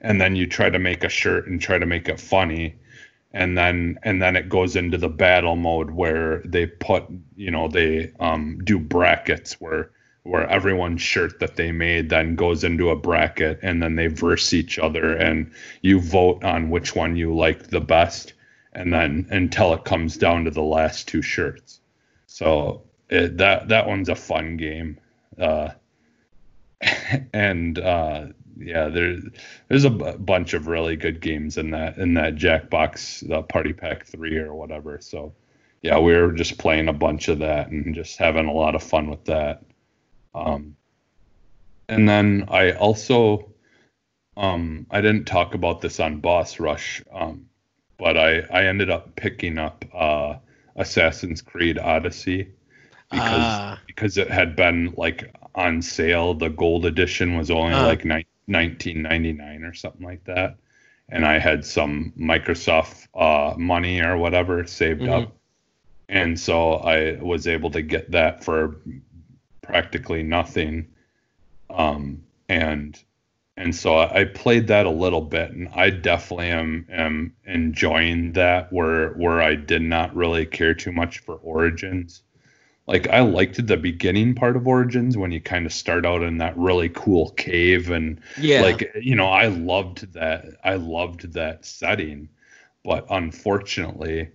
[0.00, 2.74] And then you try to make a shirt and try to make it funny
[3.32, 7.04] and then and then it goes into the battle mode where they put
[7.36, 9.90] you know they um, do brackets where
[10.22, 14.52] where everyone's shirt that they made then goes into a bracket and then they verse
[14.52, 15.50] each other and
[15.82, 18.34] you vote on which one you like the best
[18.72, 21.80] and then until it comes down to the last two shirts.
[22.26, 24.98] So it, that that one's a fun game.
[25.38, 25.70] Uh,
[27.32, 28.26] and uh,
[28.58, 29.24] yeah there's
[29.68, 33.72] there's a b- bunch of really good games in that in that Jackbox the Party
[33.72, 34.98] Pack 3 or whatever.
[35.00, 35.32] So
[35.82, 38.82] yeah we were just playing a bunch of that and just having a lot of
[38.82, 39.62] fun with that
[40.34, 40.76] um,
[41.88, 43.50] and then I also,
[44.36, 47.46] um, I didn't talk about this on Boss Rush, um,
[47.98, 50.36] but I, I ended up picking up uh,
[50.76, 52.48] Assassin's Creed Odyssey
[53.10, 53.80] because Ah.
[53.86, 56.32] because it had been like on sale.
[56.32, 57.86] The gold edition was only Ah.
[57.86, 60.56] like ni- 19.99 or something like that,
[61.08, 65.22] and I had some Microsoft uh, money or whatever saved Mhm.
[65.24, 65.36] up,
[66.08, 68.76] and so I was able to get that for
[69.70, 70.88] practically nothing.
[71.70, 72.98] Um, and
[73.56, 78.72] and so I played that a little bit, and I definitely am am enjoying that.
[78.72, 82.22] Where where I did not really care too much for Origins.
[82.86, 86.38] Like I liked the beginning part of Origins when you kind of start out in
[86.38, 88.62] that really cool cave and Yeah.
[88.62, 92.28] like you know I loved that I loved that setting,
[92.84, 94.30] but unfortunately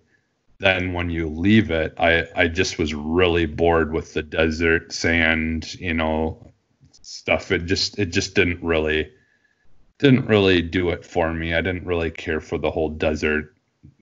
[0.59, 5.75] then when you leave it, I I just was really bored with the desert sand,
[5.75, 6.51] you know,
[7.01, 7.51] stuff.
[7.51, 9.11] It just it just didn't really
[9.97, 11.53] didn't really do it for me.
[11.53, 13.55] I didn't really care for the whole desert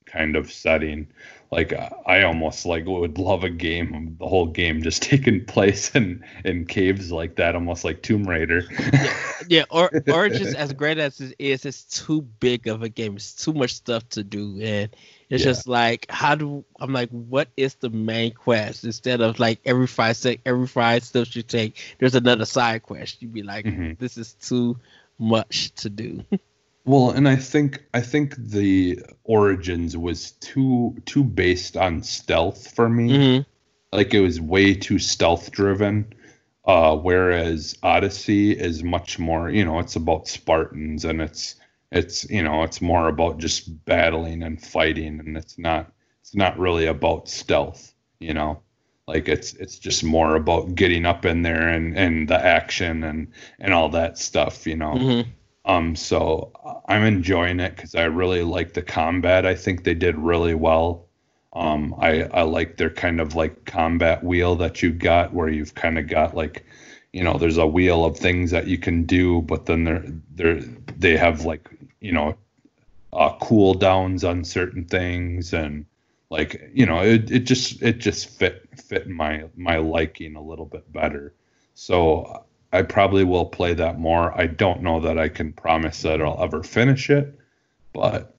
[0.06, 1.08] kind of setting.
[1.50, 1.72] Like
[2.06, 6.66] I almost like would love a game, the whole game just taking place in in
[6.66, 8.64] caves like that, almost like Tomb Raider.
[8.92, 9.16] yeah,
[9.48, 13.16] yeah, or or just as great as it is, it's too big of a game.
[13.16, 14.94] It's too much stuff to do, and
[15.30, 15.44] it's Yeah.
[15.44, 18.84] just like how do I'm like, what is the main quest?
[18.84, 23.22] Instead of like every five sec, every five steps you take, there's another side quest.
[23.22, 23.98] You'd be like, Mhm.
[23.98, 24.78] this is too
[25.18, 26.24] much to do.
[26.84, 32.88] Well, and I think I think the Origins was too too based on stealth for
[32.88, 33.24] me.
[33.36, 33.40] hmm
[33.92, 36.12] Like it was way too stealth driven.
[36.64, 41.56] Uh, whereas Odyssey is much more, you know, it's about Spartans and it's
[41.94, 45.92] it's you know it's more about just battling and fighting and it's not
[46.22, 48.62] it's not really about stealth, you know.
[49.08, 53.28] Like it's it's just more about getting up in there and and the action and
[53.60, 55.08] and all that stuff, you know.
[55.14, 55.34] hmm
[55.66, 56.52] Um, so
[56.88, 59.46] I'm enjoying it because I really like the combat.
[59.46, 61.08] I think they did really well.
[61.54, 65.74] Um, I I like their kind of like combat wheel that you got where you've
[65.74, 66.64] kind of got like,
[67.14, 70.04] you know, there's a wheel of things that you can do, but then they're
[70.34, 70.60] they're
[70.98, 72.36] they have like you know,
[73.12, 75.86] uh, cool downs on certain things and
[76.30, 80.64] like you know it, it just it just fit fit my my liking a little
[80.64, 81.32] bit better.
[81.74, 84.36] So I probably will play that more.
[84.36, 87.38] I don't know that I can promise that I'll ever finish it,
[87.92, 88.34] but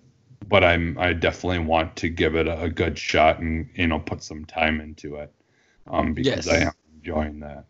[0.50, 4.00] but I'm I definitely want to give it a, a good shot and you know
[4.00, 5.32] put some time into it
[5.88, 6.48] um, because Yes.
[6.50, 7.66] I am enjoying that.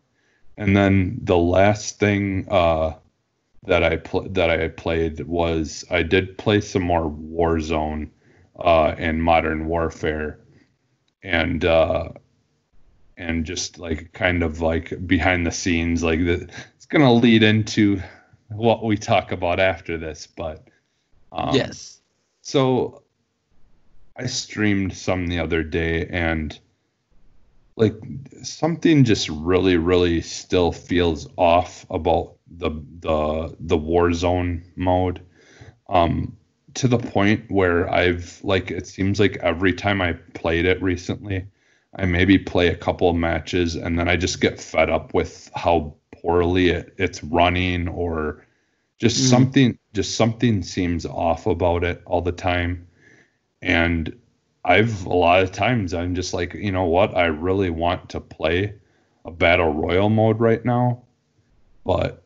[0.56, 2.94] And then the last thing uh,
[3.64, 8.08] that I pl- that I played was I did play some more Warzone
[8.58, 10.38] uh, and Modern Warfare,
[11.22, 12.08] and uh,
[13.16, 18.00] and just like kind of like behind the scenes like the, it's gonna lead into
[18.48, 20.68] what we talk about after this but
[21.32, 22.00] um, yes.
[22.42, 23.02] so
[24.16, 26.58] i streamed some the other day and
[27.76, 27.94] like
[28.42, 32.70] something just really really still feels off about the
[33.00, 35.20] the the warzone mode
[35.88, 36.36] um
[36.74, 41.46] to the point where i've like it seems like every time i played it recently
[41.98, 45.50] I maybe play a couple of matches and then I just get fed up with
[45.54, 48.46] how poorly it, it's running or
[48.98, 49.28] just Mhm.
[49.30, 52.86] something just something seems off about it all the time.
[53.62, 54.14] And
[54.66, 58.20] I've a lot of times I'm just like, you know what, I really want to
[58.20, 58.74] play
[59.24, 61.04] a battle royale mode right now,
[61.84, 62.24] but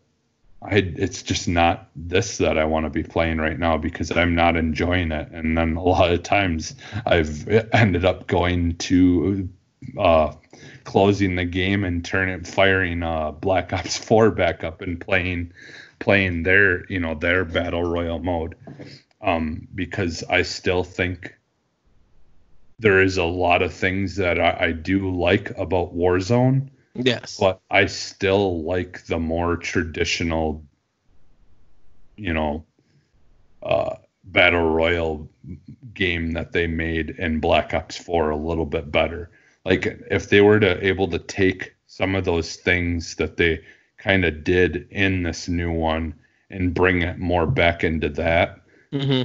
[0.63, 4.35] I it's just not this that I want to be playing right now because I'm
[4.35, 5.31] not enjoying it.
[5.33, 6.75] And then a lot of times
[7.05, 9.49] I've ended up going to
[9.99, 10.33] uh,
[10.85, 15.53] closing the game and turning firing uh, Black Ops 4 back up and playing
[15.99, 18.55] playing their you know their battle royale mode
[19.21, 21.35] um, because I still think
[22.81, 27.37] there is a lot of things that I, I do like about Warzone Yes.
[27.39, 30.65] but I still like the more traditional,
[32.17, 32.65] you know,
[33.63, 35.29] uh, battle royale
[35.95, 39.31] game that they made in Black Ops 4 a little bit better.
[39.65, 43.63] Like if they were to able to take some of those things that they
[43.99, 46.15] kind of did in this new one
[46.49, 48.61] and bring it more back into that,
[48.93, 49.23] hmm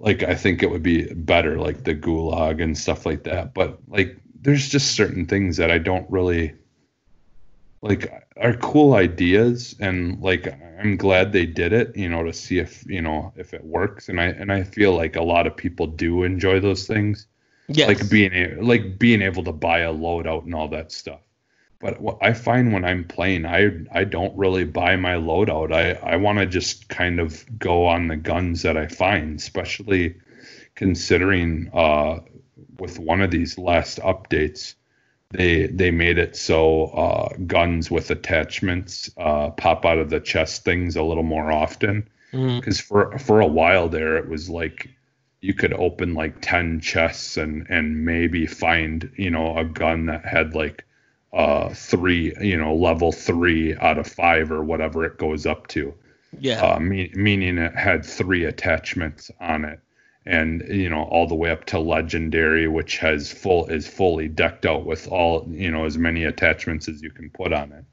[0.00, 3.54] like I think it would be better, like the gulag and stuff like that.
[3.54, 6.54] But like, there's just certain things that I don't really
[7.82, 10.46] like are cool ideas, and like
[10.80, 14.08] I'm glad they did it, you know, to see if you know if it works.
[14.08, 17.26] And I and I feel like a lot of people do enjoy those things,
[17.68, 17.88] Yes.
[17.88, 21.20] like being like being able to buy a loadout and all that stuff.
[21.80, 25.72] But what I find when I'm playing, I I don't really buy my loadout.
[25.72, 30.14] I I want to just kind of go on the guns that I find, especially
[30.74, 32.20] considering uh,
[32.78, 34.74] with one of these last updates,
[35.30, 40.64] they they made it so uh, guns with attachments uh, pop out of the chest
[40.64, 42.08] things a little more often.
[42.32, 44.90] Because for for a while there, it was like
[45.40, 50.24] you could open like ten chests and and maybe find you know a gun that
[50.24, 50.84] had like
[51.34, 55.92] uh three you know level three out of five or whatever it goes up to
[56.40, 56.62] Yeah.
[56.62, 59.80] uh, me- meaning it had three attachments on it,
[60.26, 64.66] and you know all the way up to legendary, which has full is fully decked
[64.66, 67.84] out with all you know as many attachments as you can put on it.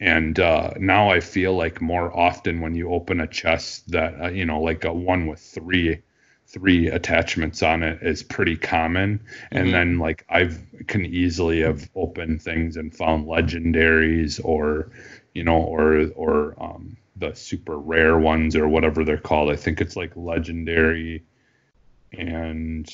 [0.00, 4.28] And uh, now I feel like more often when you open a chest that uh,
[4.30, 6.02] you know like a one with three
[6.52, 9.20] three attachments on it is pretty common.
[9.52, 9.72] And Mhm.
[9.72, 14.90] then like I've can easily have opened things and found legendaries or
[15.34, 19.50] you know or or um the super rare ones or whatever they're called.
[19.50, 21.22] I think it's like legendary
[22.12, 22.88] and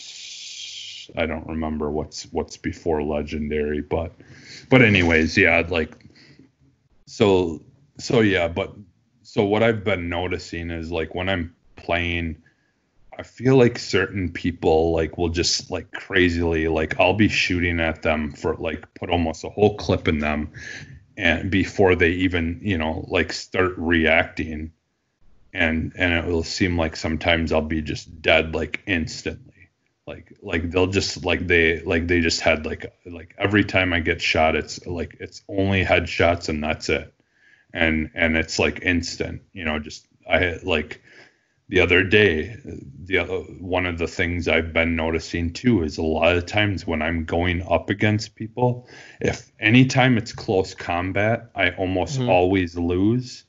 [1.17, 4.13] I don't remember what's what's before legendary, but
[4.71, 5.95] but anyways, yeah, like
[7.07, 7.63] so
[7.99, 8.75] so yeah, but
[9.23, 12.37] so what I've been noticing is like when I'm playing
[13.19, 18.03] I feel like certain people like will just like crazily like I'll be shooting at
[18.03, 20.53] them for like put almost a whole clip in them
[21.17, 24.73] and before they even, you know, like start reacting
[25.53, 29.69] and and it will seem like sometimes I'll be just dead like instantly.
[30.07, 33.99] Like like they'll just like they like they just had like like every time I
[33.99, 37.13] get shot it's like it's only headshots and that's it.
[37.75, 41.03] And and it's like instant, you know, just I like
[41.69, 42.57] the other day
[43.05, 46.87] the other, one of the things I've been noticing too is a lot of times
[46.87, 48.87] when I'm going up against people,
[49.21, 52.29] if anytime it's close combat, I almost Mhm.
[52.29, 53.45] always lose.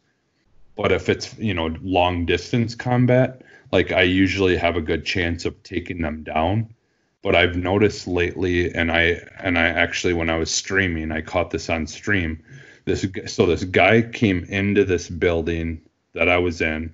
[0.75, 3.41] But if it's, you know, long distance combat,
[3.71, 6.73] like I usually have a good chance of taking them down.
[7.21, 11.51] But I've noticed lately and I and I actually when I was streaming, I caught
[11.51, 12.39] this on stream.
[12.85, 15.81] This so this guy came into this building
[16.13, 16.93] that I was in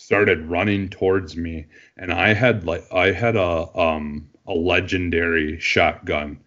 [0.00, 6.38] started running towards me and i had like i had a um a legendary shotgun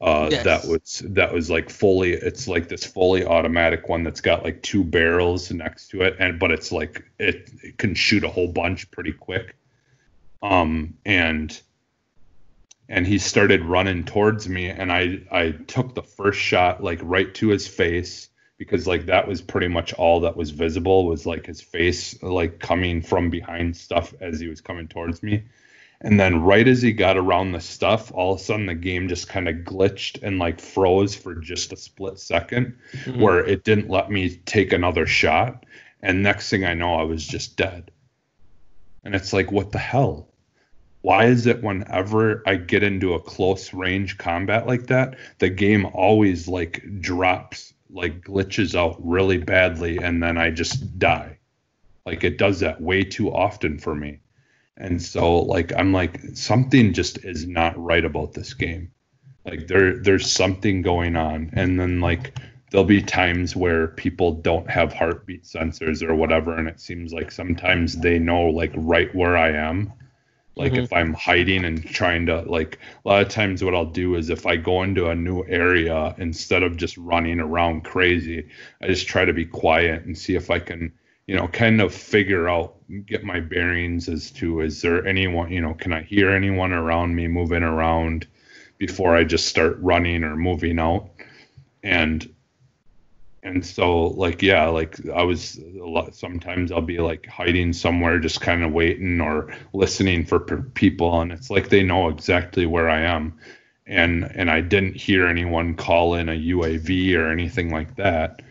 [0.00, 0.44] uh Yes.
[0.44, 4.62] that was that was like fully it's like this fully automatic one that's got like
[4.62, 8.48] two barrels next to it and but it's like it, it can shoot a whole
[8.48, 9.56] bunch pretty quick
[10.42, 11.60] um and
[12.88, 17.34] and he started running towards me and i i took the first shot like right
[17.34, 18.28] to his face
[18.58, 22.58] because like that was pretty much all that was visible was like his face like
[22.58, 25.44] coming from behind stuff as he was coming towards me.
[26.00, 29.08] And then right as he got around the stuff all of a sudden the game
[29.08, 33.20] just kind of glitched and like froze for just a split 2nd Mhm.
[33.20, 35.64] where it didn't let me take another shot.
[36.02, 37.90] And next thing i know i was just dead.
[39.04, 40.28] And it's like what the hell?
[41.00, 45.86] Why is it whenever I get into a close range combat like that, the game
[45.86, 51.38] always like drops, like glitches out really badly, and then I just die?
[52.04, 54.20] Like it does that way too often for me.
[54.76, 58.92] And so like I'm like something just is not right about this game.
[59.44, 61.50] Like there there's something going on.
[61.52, 62.38] And then like
[62.70, 67.32] there'll be times where people don't have heartbeat sensors or whatever and it seems like
[67.32, 69.92] sometimes they know like right where I am
[70.58, 70.82] like Mhm.
[70.84, 74.28] if i'm hiding and trying to like a lot of times what i'll do is
[74.28, 78.46] if i go into a new area instead of just running around crazy
[78.82, 80.92] i just try to be quiet and see if i can
[81.26, 82.74] you know kind of figure out
[83.06, 87.14] get my bearings as to is there anyone you know can i hear anyone around
[87.14, 88.26] me moving around
[88.78, 91.08] before i just start running or moving out
[91.82, 92.32] and
[93.42, 98.18] and so like yeah like i was a lot sometimes i'll be like hiding somewhere
[98.18, 102.66] just kind of waiting or listening for p- people and it's like they know exactly
[102.66, 103.38] where i am.
[103.86, 108.42] And and i didn't hear anyone call in a uav or anything like that.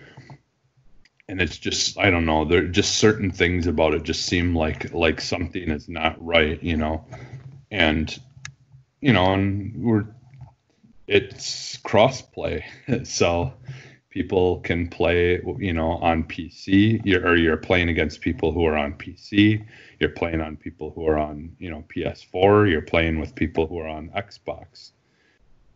[1.29, 4.93] And it's just i don't know there just certain things about it just seem like
[4.93, 7.05] like something is not right you know?
[7.69, 8.17] And
[9.01, 10.05] you know and we're
[11.07, 12.63] it's crossplay
[13.05, 13.53] so
[14.09, 18.77] people can play you know on pc you're, or you're playing against people who are
[18.77, 19.65] on pc
[19.99, 23.79] you're playing on people who are on you know ps4 you're playing with people who
[23.79, 24.91] are on xbox.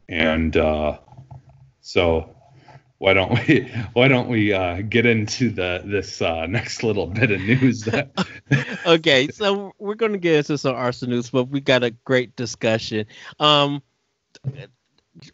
[0.10, 1.00] And uh
[1.82, 2.36] so
[2.98, 3.62] why don't we
[3.94, 8.12] why don't we uh get into the this uh next little bit of news that
[8.86, 13.06] okay, so we're gonna get into some Arsenal news, but we got a great discussion.
[13.40, 13.82] Um,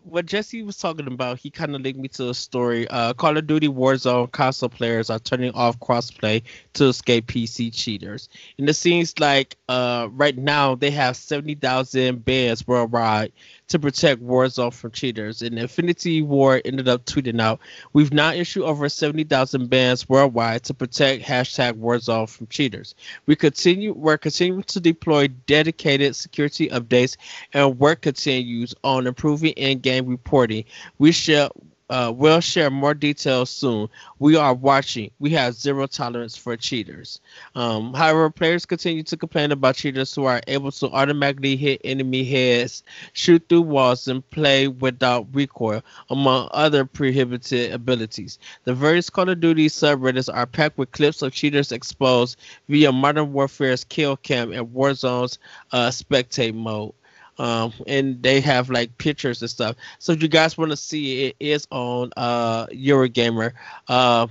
[0.04, 2.88] what Jesse was talking about, he kind of linked me to a story.
[2.88, 6.42] Uh, Call of Duty Warzone console players are turning off crossplay
[6.74, 12.26] to escape PC cheaters, and it seems like uh right now they have seventy thousand
[12.26, 13.32] bans worldwide
[13.68, 15.42] to protect Warzone from cheaters.
[15.42, 17.60] And Infinity Ward ended up tweeting out,
[17.94, 22.96] "We've now issued over seventy thousand bans worldwide to protect hashtag Warzone from cheaters.
[23.26, 27.18] We continue we're continuing to deploy dedicated security updates
[27.54, 30.66] and work continues on improving in-game reporting.
[30.98, 31.52] We shall
[31.90, 33.88] uh, we'll share more details soon.
[34.20, 35.12] We are watching.
[35.20, 37.22] We have zero tolerance for cheaters.
[37.56, 42.26] Um, however, players continue to complain about cheaters who are able to automatically hit enemy
[42.26, 42.84] heads,
[43.14, 48.40] shoot through walls, and play without recoil, among other prohibited abilities.
[48.66, 53.32] The various Call of Duty subreddits are packed with clips of cheaters exposed via Modern
[53.32, 55.40] Warfare's kill cam and Warzone's
[55.72, 56.94] uh, spectate mode
[57.38, 59.76] um, and they have like pictures and stuff.
[60.00, 63.54] So if you guys want to see it, it is on uh Eurogamer.
[63.88, 64.28] Uh,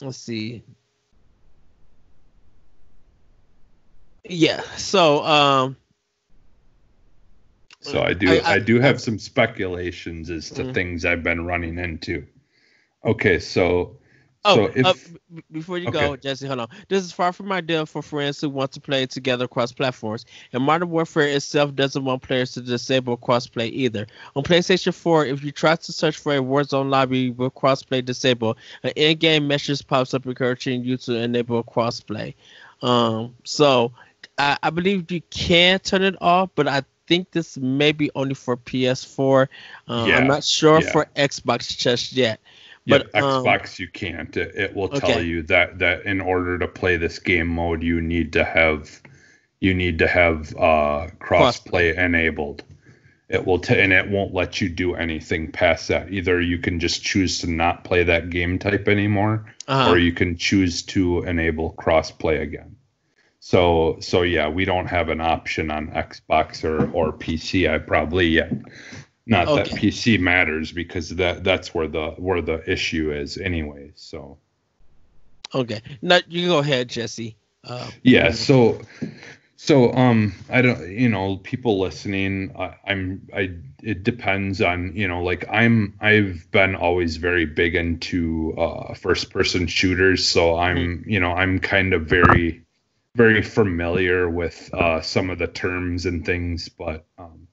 [0.00, 0.62] let's see.
[4.28, 4.60] Yeah.
[4.76, 5.76] So um.
[7.80, 10.74] So I do I- I, I- do have some speculations as to Mhm.
[10.74, 12.26] things I've been running into.
[13.04, 13.98] Okay, so
[14.46, 16.68] Oh, so if uh, before you go, Jesse, hold on.
[16.88, 20.24] This is far from ideal for friends who want to play together across platforms.
[20.52, 24.06] And Modern Warfare itself doesn't want players to disable crossplay either.
[24.36, 28.56] On PlayStation 4, if you try to search for a Warzone lobby with crossplay disabled,
[28.84, 32.34] an in-game message pops up encouraging you to enable crossplay.
[32.82, 33.92] Um, so
[34.38, 38.34] I, I believe you can turn it off, but I think this may be only
[38.34, 39.48] for PS4.
[39.88, 40.90] Um, Yeah, I'm not sure yeah.
[40.92, 42.40] for Xbox just yet.
[42.86, 44.34] Yeah, but, um, Xbox you can't.
[44.36, 45.22] It, it will tell Okay.
[45.24, 49.00] you that that in order to play this game mode, you need to have
[49.60, 52.62] you need to have uh, crossplay enabled.
[53.28, 56.12] It will t- and it won't let you do anything past that.
[56.12, 59.90] Either you can just choose to not play that game type anymore, Uh-huh.
[59.90, 62.76] or you can choose to enable crossplay again.
[63.40, 67.68] So so yeah, we don't have an option on Xbox or or PC.
[67.68, 68.52] I probably yet.
[69.26, 73.92] Not that PC matters because that that's where the where the issue is anyway.
[73.96, 74.38] So
[75.54, 75.80] Okay.
[76.02, 77.36] Now you go ahead, Jesse.
[77.64, 78.80] Uh, yeah, so
[79.56, 83.50] so um I don't you know people listening I, I'm I
[83.82, 89.30] it depends on you know like I'm I've been always very big into uh first
[89.30, 92.62] person shooters so I'm you know I'm kind of very
[93.14, 97.48] very familiar with uh some of the terms and things but um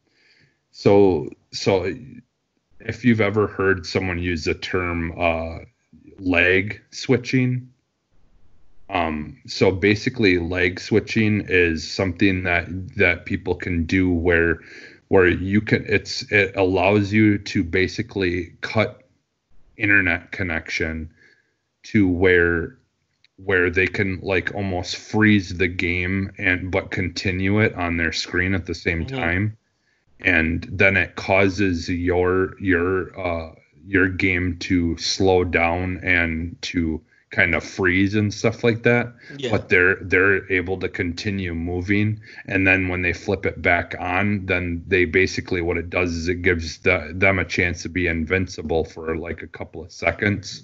[0.74, 1.96] so so
[2.82, 5.60] if you've ever heard someone use the term uh
[6.20, 7.70] lag switching
[8.90, 12.68] um, so basically, lag switching is something that
[12.98, 14.60] that people can do where
[15.08, 19.04] where you can it's it allows you to basically cut
[19.78, 21.12] internet connection
[21.84, 22.78] to where
[23.38, 28.54] where they can like almost freeze the game and but continue it on their screen
[28.54, 29.18] at the same Mhm.
[29.18, 29.58] time
[30.20, 33.54] and then it causes your your uh
[33.86, 37.02] your game to slow down and to
[37.32, 39.12] kind of freeze and stuff like that.
[39.38, 39.52] Yeah.
[39.52, 44.46] but they're they're able to continue moving and then when they flip it back on
[44.46, 48.08] then they basically what it does is it gives the, them a chance to be
[48.08, 50.64] invincible for like a couple of seconds.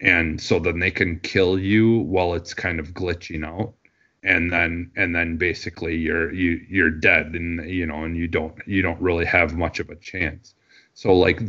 [0.00, 3.74] And so then they can kill you while it's kind of glitching out
[4.22, 8.54] and then and then basically you're you you're dead and you know and you don't
[8.66, 10.54] you don't really have much of a chance.
[10.94, 11.40] So like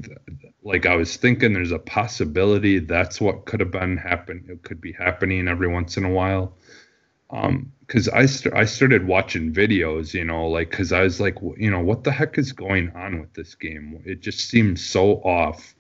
[0.64, 4.80] like i was thinking there's a possibility that's what could have been happen it could
[4.82, 6.58] be happening every once in a while.
[7.30, 11.38] Um because i st- i started watching videos you know like because i was like
[11.58, 14.02] you know what the heck is going on with this game?
[14.06, 15.76] It just seems so off.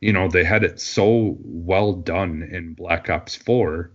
[0.00, 3.90] You know they had it so well done in black ops 4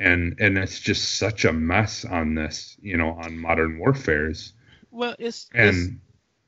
[0.00, 4.54] and and it's just such a mess on this you know on modern warfares
[4.92, 6.00] well, it's, it's and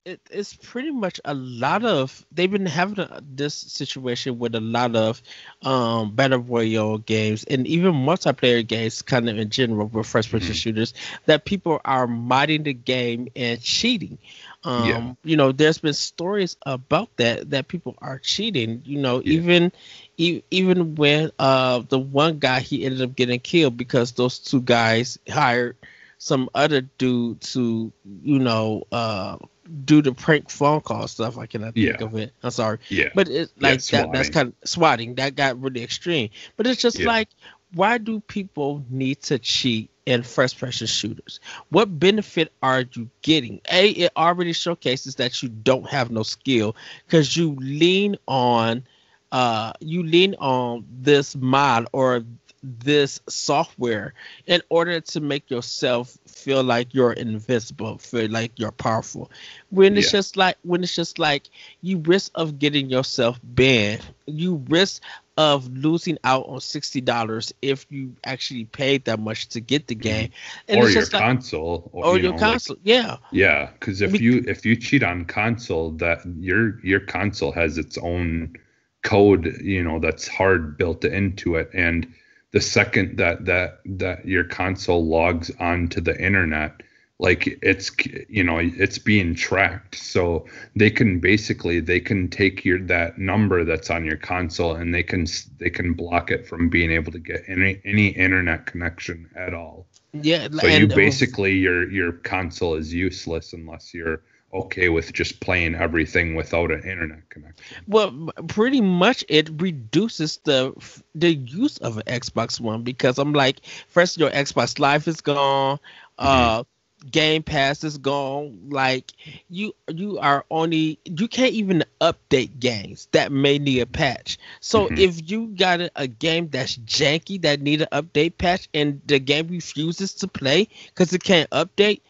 [0.06, 4.60] it, it's pretty much a lot of they've been having a, this situation with a
[4.60, 5.22] lot of
[5.62, 10.54] um battle royale games and even multiplayer games kind of in general with first person
[10.54, 10.54] Mhm.
[10.54, 10.94] shooters
[11.26, 14.18] that people are modding the game and cheating
[14.64, 15.24] um Yeah.
[15.24, 19.38] you know there's been stories about that that people are cheating you know Yeah.
[19.38, 19.72] even
[20.16, 24.60] e- even when uh the one guy he ended up getting killed because those two
[24.60, 25.76] guys hired
[26.18, 27.92] some other dude to
[28.22, 29.36] you know uh
[29.84, 31.38] do the prank phone call stuff.
[31.38, 32.02] I cannot think Yeah.
[32.02, 32.32] of it.
[32.42, 34.12] I'm sorry, yeah but it's Yeah, like that.
[34.12, 35.14] That's kind of swatting.
[35.16, 36.30] That got really extreme.
[36.56, 37.04] But it's just Yeah.
[37.04, 37.28] like,
[37.74, 41.40] why do people need to cheat in first person shooters?
[41.68, 43.60] What benefit are you getting?
[43.70, 46.74] A, it already showcases that you don't have no skill
[47.06, 48.84] because you lean on,
[49.32, 52.24] uh, you lean on this mod or
[52.62, 54.14] this software
[54.46, 59.30] in order to make yourself feel like you're invincible, feel like you're powerful.
[59.70, 60.12] When it's Yeah.
[60.12, 61.48] just like when it's just like
[61.80, 65.02] you risk of getting yourself banned, you risk
[65.36, 69.94] of losing out on sixty dollars if you actually paid that much to get the
[69.94, 70.72] game, mm-hmm.
[70.72, 72.76] and or it's your like, console, or you your know, like- console.
[72.82, 77.78] yeah, yeah, because if you if you cheat on console, that your your console has
[77.78, 78.54] its own
[79.02, 82.12] code, you know, that's hard built into it, and
[82.52, 86.82] the second that that that your console logs onto the internet,
[87.22, 87.92] like it's
[88.28, 90.44] you know it's being tracked, so
[90.74, 95.04] they can basically they can take your that number that's on your console and they
[95.04, 95.26] can
[95.58, 99.86] they can block it from being able to get any any internet connection at all.
[100.12, 100.48] yeah.
[100.60, 105.76] So you uh, basically your your console is useless unless you're okay with just playing
[105.76, 107.64] everything without an internet connection.
[107.86, 110.74] Well, pretty much it reduces the
[111.14, 115.78] the use of an Xbox One because I'm like, first your Xbox Live is gone,
[116.18, 116.64] uh,
[117.10, 118.68] Game Pass is gone.
[118.70, 119.12] Like
[119.48, 124.38] you you are only you can't even update games that may need a patch.
[124.60, 124.96] So Mhm.
[124.96, 129.18] if you got a, a game that's janky that need an update patch and the
[129.18, 132.00] game refuses to play because it can't update,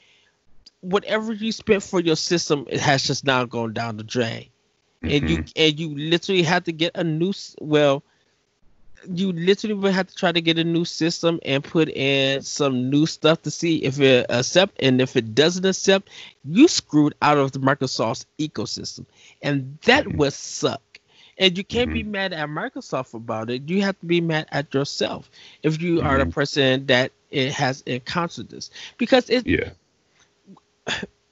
[0.81, 4.47] whatever you spent for your system, it has just now gone down the drain
[5.09, 5.53] and you Mhm.
[5.57, 8.03] and you literally have to get a new well
[9.09, 12.91] you literally would have to try to get a new system and put in some
[12.91, 16.09] new stuff to see if it accept and if it doesn't accept
[16.45, 19.05] you screwed out of the microsoft's ecosystem
[19.43, 20.17] and that Mhm.
[20.17, 20.83] would suck
[21.39, 22.05] and you can't be Mhm.
[22.05, 25.31] mad at microsoft about it you have to be mad at yourself
[25.63, 26.27] if you are the Mhm.
[26.27, 29.71] person that it has encountered this because it yeah.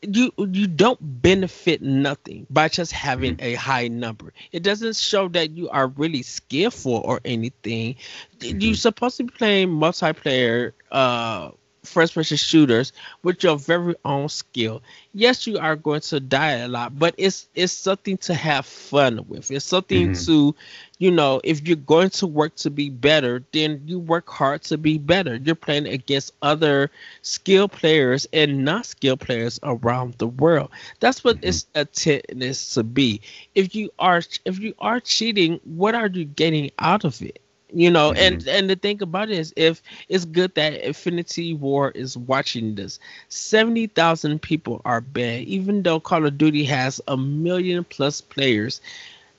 [0.02, 3.40] You you don't benefit nothing by just having Mm-hmm.
[3.40, 4.32] a high number.
[4.52, 7.96] It doesn't show that you are really skillful or anything.
[8.40, 8.76] You're Mhm.
[8.76, 11.50] supposed to be playing multiplayer uh
[11.84, 14.82] first person shooters with your very own skill.
[15.12, 19.24] Yes, you are going to die a lot, but it's it's something to have fun
[19.28, 19.50] with.
[19.50, 20.26] It's something Mhm.
[20.26, 20.54] to,
[20.98, 24.76] you know, if you're going to work to be better, then you work hard to
[24.78, 25.36] be better.
[25.36, 26.90] You're playing against other
[27.22, 30.70] skilled players and not skilled players around the world.
[31.00, 31.42] That's what Mhm.
[31.42, 33.20] it's intended to be.
[33.54, 37.40] If you are if you are cheating, what are you getting out of it?
[37.72, 41.96] You know, and and the thing about it is, if it's good that Infinity Ward
[41.96, 42.98] is watching this,
[43.28, 45.46] seventy thousand people are banned.
[45.46, 48.80] Even though Call of Duty has a million plus players,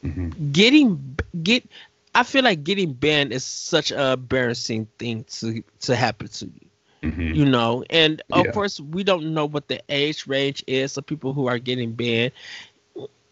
[0.03, 0.35] Mhm.
[0.51, 1.63] getting get
[2.13, 6.69] I feel like getting banned is such a embarrassing thing to to happen to you
[7.03, 7.41] Mhm.
[7.41, 8.51] you know and of Yeah.
[8.51, 12.31] course we don't know what the age range is of people who are getting banned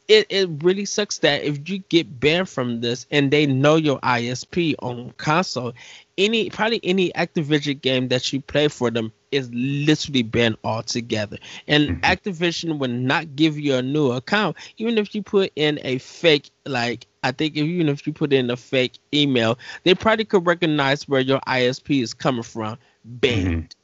[0.10, 4.00] it, it really sucks that if you get banned from this and they know your
[4.02, 5.74] isp on console
[6.18, 11.38] any probably any activision game that you play for them is literally banned altogether
[11.68, 12.02] and Mhm.
[12.04, 16.50] activision will not give you a new account even if you put in a fake
[16.66, 20.46] like i think if, even if you put in a fake email they probably could
[20.46, 23.76] recognize where your isp is coming from banned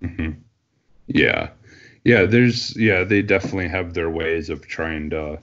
[0.00, 0.30] hmm
[1.06, 1.50] Yeah,
[2.04, 2.24] yeah.
[2.24, 3.04] There's yeah.
[3.04, 5.40] They definitely have their ways of trying to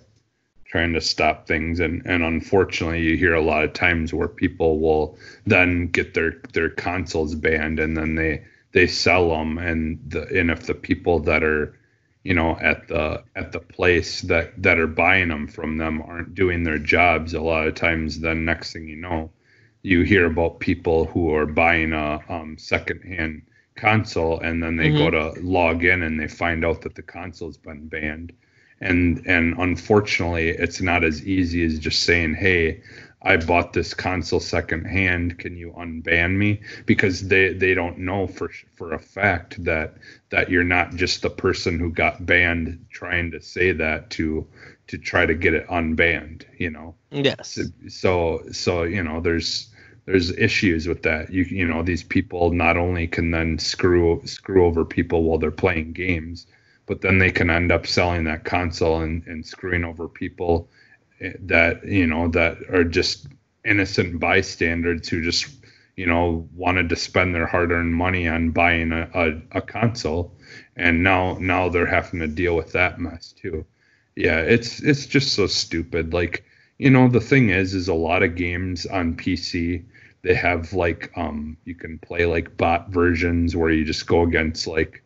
[0.73, 4.79] trying to stop things, and and unfortunately, you hear a lot of times where people
[4.79, 5.15] will
[5.45, 10.49] then get their their consoles banned, and then they they sell them, and the and
[10.49, 11.77] if the people that are
[12.23, 16.33] you know at the at the place that that are buying them from them aren't
[16.33, 19.29] doing their jobs a lot of times then next thing you know
[19.81, 23.41] you hear about people who are buying a um, secondhand
[23.75, 27.57] console and then they go to log in and they find out that the console's
[27.57, 28.31] been banned
[28.83, 32.81] and and unfortunately it's not as easy as just saying hey
[33.23, 35.39] i bought this console secondhand.
[35.39, 36.59] Can you unban me?
[36.85, 39.95] Because they they don't know for for a fact that
[40.29, 44.45] that you're not just the person who got banned trying to say that to
[44.87, 46.95] to try to get it unbanned you know?
[47.11, 47.57] Yes.
[47.87, 49.69] So so you know there's
[50.05, 51.31] there's issues with that.
[51.31, 55.51] You you know these people not only can then screw screw over people while they're
[55.51, 56.45] playing games
[56.85, 60.69] but then they can end up selling that console and, and screwing over people
[61.21, 63.27] eh, that you know that are just
[63.65, 65.47] innocent bystanders who just
[65.95, 70.33] you know wanted to spend their hard-earned money on buying a, a, a console.
[70.75, 73.65] And now now they're having to deal with that mess too.
[74.15, 76.13] Yeah it's it's just so stupid.
[76.13, 76.43] Like
[76.77, 79.83] you know the thing is is a lot of games on pc
[80.23, 84.67] they have like um you can play like bot versions where you just go against
[84.67, 85.02] like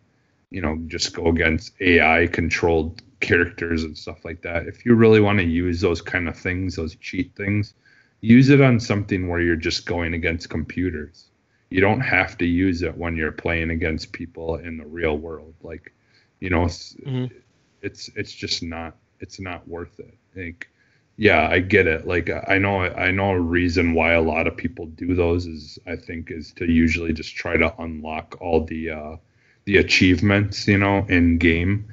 [0.52, 5.20] you know just go against ai controlled characters and stuff like that if you really
[5.20, 7.74] want to use those kind of things those cheat things
[8.22, 11.26] use it on something where you're just going against computers
[11.70, 15.54] you don't have to use it when you're playing against people in the real world
[15.64, 15.94] like
[16.40, 17.32] you know it's Mhm.
[17.82, 20.70] it's, it's just not it's not worth it like
[21.20, 22.06] yeah, I get it.
[22.06, 25.80] Like I know I know a reason why a lot of people do those is
[25.88, 29.16] I think is to usually just try to unlock all the uh
[29.68, 31.86] the achievements, you know, in game.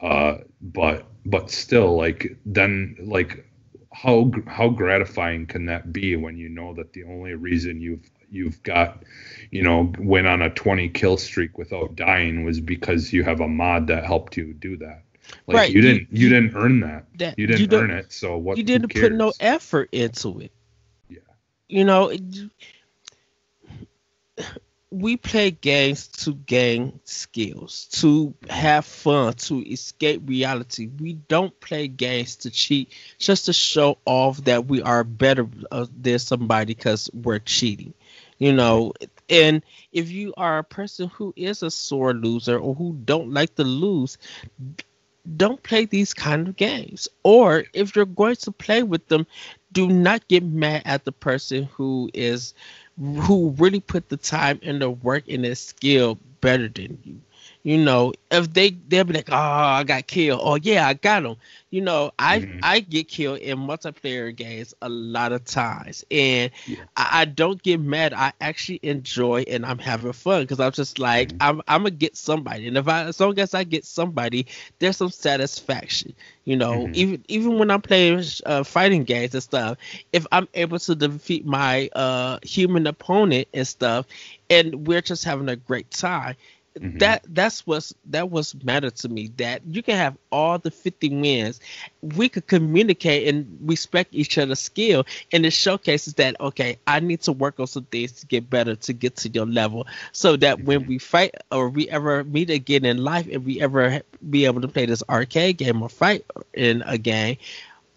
[0.00, 3.44] Uh but but still like then like
[3.92, 8.62] how how gratifying can that be when you know that the only reason you've you've
[8.62, 9.02] got
[9.50, 13.48] you know went on a 20 kill streak without dying was because you have a
[13.48, 15.02] mod that helped you do that
[15.46, 17.06] like Right, you you- didn't you, didn't earn that.
[17.18, 20.38] that- you you didn't don't- earn it so what you didn't put no effort into
[20.40, 20.52] it.
[21.08, 21.18] Yeah.
[21.68, 22.50] You know, it-
[24.90, 30.88] we play games to gain skills, to have fun, to escape reality.
[31.00, 35.86] We don't play games to cheat, just to show off that we are better uh,
[36.00, 37.94] than somebody because we're cheating.
[38.38, 38.92] You know,
[39.28, 39.62] and
[39.92, 43.64] if you are a person who is a sore loser or who don't like to
[43.64, 44.18] lose,
[45.36, 47.08] don't play these kind of games.
[47.24, 49.26] Or if you're going to play with them,
[49.72, 52.54] do not get mad at the person who is
[52.98, 57.20] who really put the time and the work and the skill better than you.
[57.66, 60.40] You know, if they they'll be like, oh, I got killed.
[60.42, 61.36] Oh yeah, I got him.
[61.70, 62.62] You know, I Mhm.
[62.62, 66.86] I get killed in multiplayer games a lot of times, and Yeah.
[66.96, 68.14] I, I don't get mad.
[68.14, 71.40] I actually enjoy and I'm having fun because I'm just like Mhm.
[71.40, 74.46] I'm I'm gonna get somebody, and if I as long as I get somebody,
[74.78, 76.14] there's some satisfaction.
[76.44, 76.94] You know, Mhm.
[76.94, 79.78] even even when I'm playing uh, fighting games and stuff,
[80.12, 84.06] if I'm able to defeat my uh human opponent and stuff,
[84.50, 86.36] and we're just having a great time.
[86.80, 86.98] Mhm.
[86.98, 89.30] That that's what's that was matter to me.
[89.36, 91.60] That you can have all the 50 wins,
[92.00, 97.20] we could communicate and respect each other's skill, and it showcases that okay, I need
[97.22, 100.62] to work on some things to get better to get to your level, so that
[100.64, 104.60] when we fight or we ever meet again in life, and we ever be able
[104.60, 106.24] to play this arcade game or fight
[106.54, 107.36] in a game,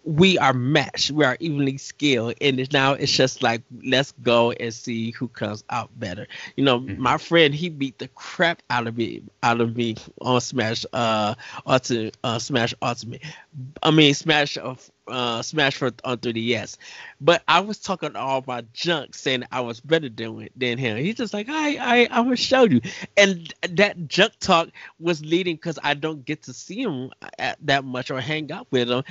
[0.04, 1.10] we are matched.
[1.10, 5.28] We are evenly skilled, and it's now it's just like let's go and see who
[5.28, 6.26] comes out better.
[6.56, 6.96] You know, Mhm.
[6.96, 11.34] my friend he beat the crap out of me out of me on Smash uh
[11.66, 13.22] Ultimate uh Smash Ultimate.
[13.82, 16.76] I mean Smash of uh Smash for on 3DS.
[17.20, 20.96] But I was talking all my junk saying I was better than than him.
[20.98, 22.80] He's just like, I I I'm gonna show you.
[23.16, 27.84] And that junk talk was leading because I don't get to see him at that
[27.84, 29.02] much or hang out with him.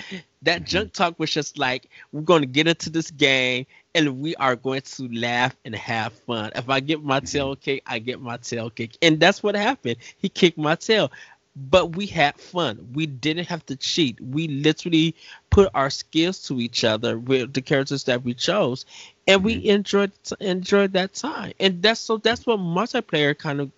[0.43, 0.65] That Mhm.
[0.65, 4.55] junk talk was just like, we're going to get into this game and we are
[4.55, 6.51] going to laugh and have fun.
[6.55, 8.97] If I get my tail kick, I get my tail kick.
[9.01, 9.97] And that's what happened.
[10.17, 11.11] He kicked my tail.
[11.59, 12.89] But we had fun.
[12.93, 14.19] We didn't have to cheat.
[14.21, 15.15] We literally
[15.49, 18.85] put our skills to each other with the characters that we chose,
[19.27, 19.65] and we Mhm.
[19.65, 21.53] enjoyed enjoyed that time.
[21.59, 23.71] And that's so that's what multiplayer kind of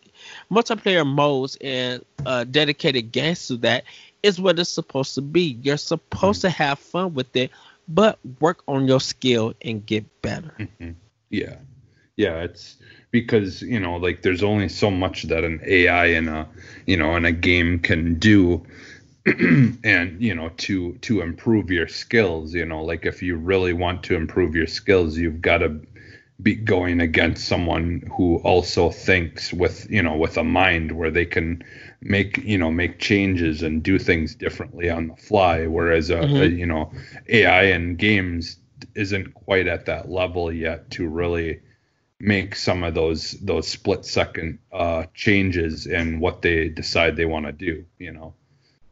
[0.52, 3.84] multiplayer modes and uh, dedicated games to that
[4.24, 5.58] is what it's supposed to be.
[5.62, 7.52] You're supposed to have fun with it,
[7.88, 10.54] but work on your skill and get better.
[10.60, 10.96] Mhm.
[11.30, 11.56] Yeah.
[12.18, 12.78] Yeah, it's
[13.12, 16.48] because, you know, like there's only so much that an AI in a,
[16.86, 18.64] you know, in a game can do
[19.84, 24.04] and, you know, to to improve your skills, you know, like if you really want
[24.04, 25.80] to improve your skills, you've got to
[26.42, 31.26] be going against someone who also thinks with, you know, with a mind where they
[31.26, 31.64] can
[32.02, 36.46] make, you know, make changes and do things differently on the fly whereas a, a
[36.46, 36.48] Mhm.
[36.48, 36.92] you know,
[37.30, 38.58] AI in games
[38.96, 41.60] isn't quite at that level yet to really
[42.22, 47.46] make some of those those split second uh, changes in what they decide they want
[47.46, 47.86] to do.
[47.98, 48.34] You know,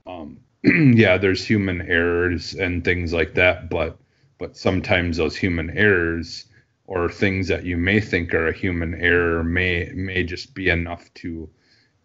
[0.07, 3.97] um, yeah, there's human errors and things like that, but
[4.37, 6.45] but sometimes those human errors
[6.87, 11.13] or things that you may think are a human error may may just be enough
[11.13, 11.47] to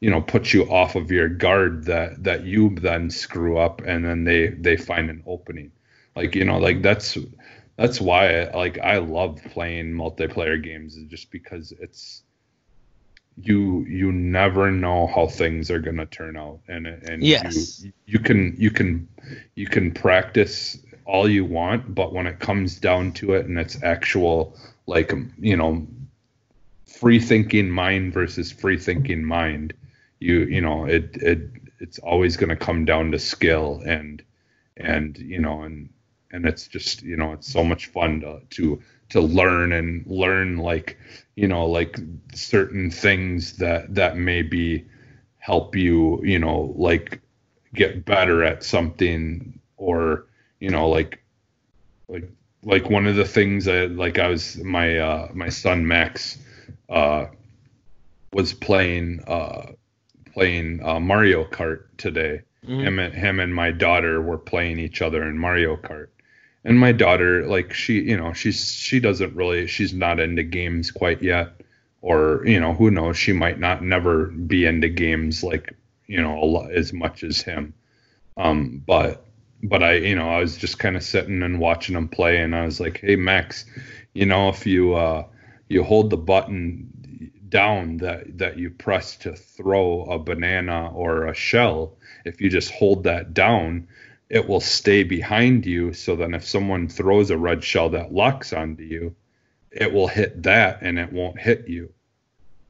[0.00, 4.04] you know put you off of your guard that that you then screw up and
[4.04, 5.72] then they they find an opening
[6.14, 7.16] like you know like that's
[7.76, 12.22] that's why like I love playing multiplayer games is just because it's
[13.36, 17.82] you you never know how things are going to turn out and and Yes.
[17.82, 19.08] you you can you can
[19.54, 23.82] you can practice all you want but when it comes down to it and it's
[23.82, 24.56] actual
[24.86, 25.86] like um, you know
[26.86, 29.74] free thinking mind versus free thinking mind
[30.20, 31.40] you you know it it
[31.80, 34.22] it's always going to come down to skill and
[34.76, 35.88] and you know and
[36.34, 40.58] and it's just you know it's so much fun to to to learn and learn
[40.58, 40.98] like
[41.36, 41.98] you know like
[42.34, 44.84] certain things that that maybe
[45.38, 47.20] help you you know like
[47.72, 50.26] get better at something or
[50.60, 51.22] you know like
[52.08, 52.28] like
[52.64, 56.38] like one of the things that like I was my uh my son Max
[56.88, 57.26] uh
[58.32, 59.72] was playing uh
[60.32, 62.80] playing uh Mario Kart today Mhm.
[62.82, 66.08] him and him and my daughter were playing each other in Mario Kart,
[66.64, 70.90] and my daughter like she you know she's she doesn't really she's not into games
[70.90, 71.52] quite yet.
[72.00, 73.16] Or you know who knows?
[73.16, 75.74] She might not never be into games like
[76.06, 77.74] you know a lot, as much as him.
[78.36, 79.24] Um but
[79.64, 82.54] but i you know i was just kind of sitting and watching him play and
[82.54, 83.64] i was like hey max
[84.12, 85.24] you know if you uh
[85.68, 86.90] you hold the button
[87.48, 92.70] down that that you press to throw a banana or a shell if you just
[92.72, 93.88] hold that down
[94.30, 95.92] it will stay behind you.
[95.92, 99.14] So then if someone throws a red shell that locks onto you
[99.74, 101.92] it will hit that and it won't hit you.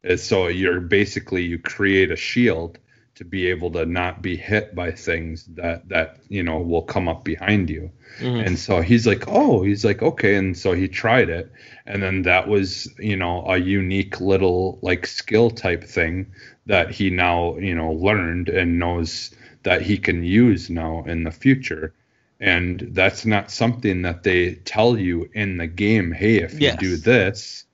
[0.02, 2.78] And so you're basically you create a shield
[3.16, 7.08] to be able to not be hit by things that that you know will come
[7.08, 7.90] up behind you.
[8.20, 8.46] Mhm.
[8.46, 10.34] and so he's like oh he's like okay.
[10.34, 11.52] And so he tried it.
[11.86, 16.26] And then that was you know a unique little like skill type thing
[16.66, 19.30] that he now you know learned and knows
[19.64, 21.92] that he can use now in the future.
[22.40, 26.96] And that's not something that they tell you in the game hey if you do
[26.96, 27.64] this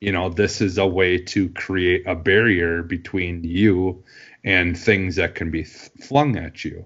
[0.00, 4.04] you know this is a way to create a barrier between you
[4.44, 6.84] and things that can be flung at you.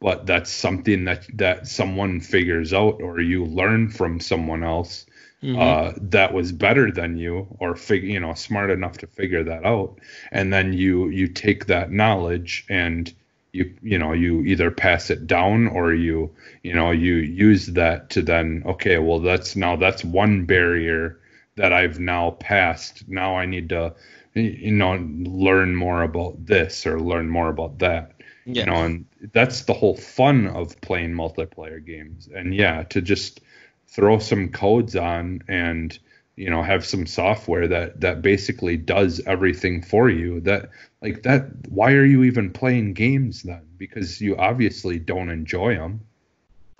[0.00, 5.06] But that's something that that someone figures out or you learn from someone else
[5.42, 5.58] Mhm.
[5.58, 9.64] uh, that was better than you or fig- you know smart enough to figure that
[9.64, 9.98] out.
[10.30, 13.12] And then you you take that knowledge and
[13.52, 16.30] you you know you either pass it down or you
[16.62, 21.18] you know you use that to then okay well that's now that's one barrier
[21.56, 23.08] that I've now passed.
[23.08, 23.94] Now I need to
[24.34, 28.12] you know learn more about this or learn more about that.
[28.44, 28.60] Yeah.
[28.60, 32.28] you know and that's the whole fun of playing multiplayer games.
[32.34, 33.40] And yeah to just
[33.86, 35.98] throw some codes on and
[36.36, 40.70] you know have some software that that basically does everything for you that
[41.02, 46.00] like that why are you even playing games then because you obviously don't enjoy them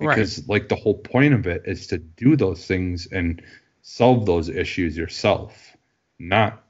[0.01, 0.17] Right.
[0.17, 3.43] because like the whole point of it is to do those things and
[3.83, 5.77] solve those issues yourself
[6.19, 6.65] not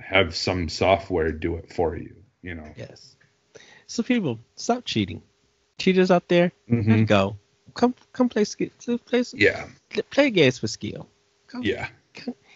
[0.00, 3.16] have some software do it for you you know Yes.
[3.90, 5.22] So people, stop cheating.
[5.78, 7.06] Cheaters out there, Mhm.
[7.06, 7.38] go.
[7.74, 8.68] Come, come play skill.
[9.06, 9.66] Play, yeah
[10.10, 11.08] play games for skill.
[11.46, 11.88] Come, yeah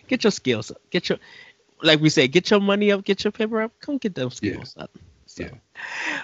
[0.09, 0.79] Get your skills up.
[0.91, 1.19] Get your,
[1.83, 3.05] like we say, get your money up.
[3.05, 3.73] Get your paper up.
[3.81, 4.53] Come get those Yeah.
[4.53, 4.91] skills up.
[5.27, 5.51] So, Yeah.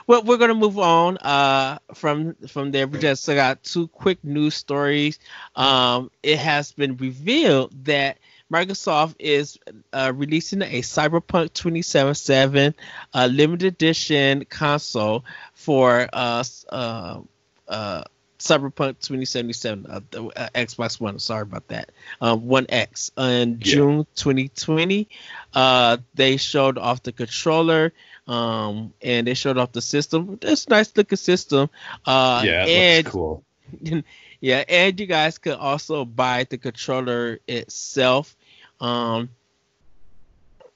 [0.07, 1.16] well, we're gonna move on.
[1.18, 5.18] Uh, from from there, we just got two quick news stories.
[5.55, 8.18] Um, it has been revealed that
[8.53, 9.59] Microsoft is
[9.93, 12.74] uh, releasing a Cyberpunk 2077
[13.14, 15.24] uh, limited edition console
[15.55, 17.20] for uh, uh,
[17.68, 18.03] uh,
[18.39, 21.18] Cyberpunk 2077, uh, the, uh, Xbox One.
[21.18, 21.91] Sorry about that.
[22.20, 23.57] Um, One X in Yeah.
[23.59, 25.09] June 2020.
[25.55, 27.93] Uh, they showed off the controller,
[28.28, 30.39] um, and they showed off the system.
[30.43, 31.68] It's a nice looking system.
[32.07, 33.45] Uh, yeah, and looks cool.
[34.41, 38.36] yeah, and you guys could also buy the controller itself.
[38.80, 39.30] Um,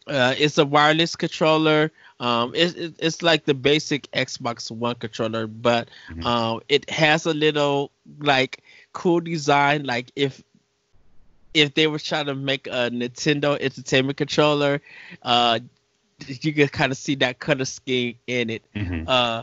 [0.07, 1.93] uh, it's a wireless controller.
[2.23, 6.27] Um, it's it, it's like the basic Xbox One controller, but Mhm.
[6.27, 8.63] um, it has a little like
[8.93, 9.85] cool design.
[9.85, 10.43] Like if
[11.55, 14.81] if they were trying to make a Nintendo Entertainment controller,
[15.23, 15.61] uh,
[16.27, 19.07] you could kind of see that color scheme in it Mhm.
[19.07, 19.43] uh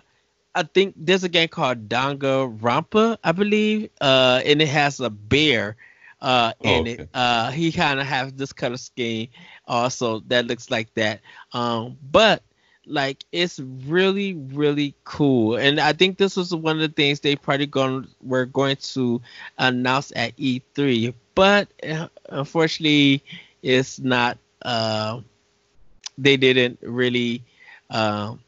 [0.56, 5.10] I think there's a game called Donga Rampa, I believe, uh, and it has a
[5.10, 5.78] bear
[6.22, 6.88] uh, Oh, in okay.
[6.88, 7.04] it.
[7.14, 9.30] Uh, he kind of has this color scheme
[9.68, 11.22] also that looks like that.
[11.54, 12.44] Um, but
[12.90, 17.36] like it's really really cool, and I think this was one of the things they
[17.36, 19.22] probably going were going to
[19.58, 23.24] announce at E3, but uh, unfortunately,
[23.64, 24.38] it's not.
[24.64, 25.22] Uh,
[26.18, 27.44] they didn't really.
[27.90, 28.40] Um,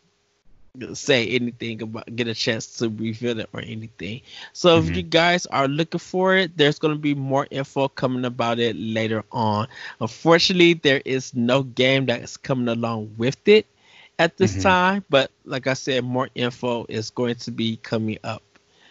[0.94, 4.22] say anything about get a chance to reveal it or anything.
[4.54, 4.96] So if Mhm.
[4.96, 9.24] you guys are looking for it, there's gonna be more info coming about it later
[9.32, 9.68] on.
[10.00, 13.66] Unfortunately, there is no game that is coming along with it
[14.22, 14.62] at this Mhm.
[14.62, 18.44] time, but like I said, more info is going to be coming up.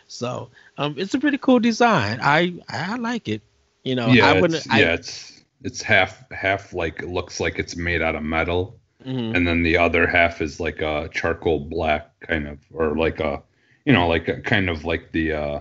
[0.07, 2.19] So um it's a pretty cool design.
[2.23, 3.43] I I like it.
[3.85, 7.41] You know, yeah, I it's, wouldn't I, yeah, it's it's half half like it looks
[7.41, 9.35] like it's made out of metal, mhm.
[9.37, 13.43] and then the other half is like a charcoal black kind of, or like a,
[13.87, 15.61] you know, like a kind of like the uh,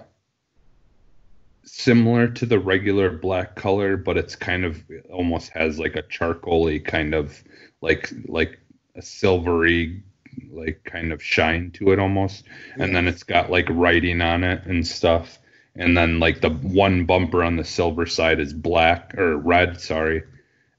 [1.64, 6.84] similar to the regular black color, but it's kind of almost has like a charcoaly
[6.84, 7.44] kind of
[7.82, 8.59] like like
[8.96, 10.04] a silvery
[10.52, 12.46] like kind of shine to it almost
[12.78, 15.38] and then it's got like writing on it and stuff
[15.76, 20.24] and then like the one bumper on the silver side is black or red sorry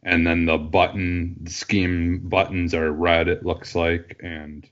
[0.03, 4.69] and then the button scheme buttons are red it looks like and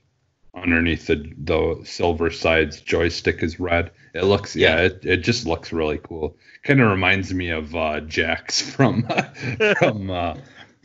[0.55, 3.91] underneath the the silver sides joystick is red.
[4.13, 4.85] It looks yeah, Yeah.
[4.87, 6.35] it, it just looks really cool.
[6.63, 9.07] Kind of reminds me of uh, Jax from
[9.77, 10.35] from uh,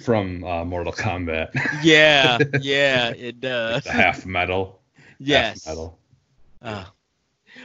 [0.02, 1.50] from uh, Mortal Kombat.
[1.82, 3.84] Yeah, yeah, it does.
[3.84, 4.80] the half metal.
[5.18, 5.64] Yes.
[5.64, 5.98] Half metal.
[6.62, 6.84] Uh,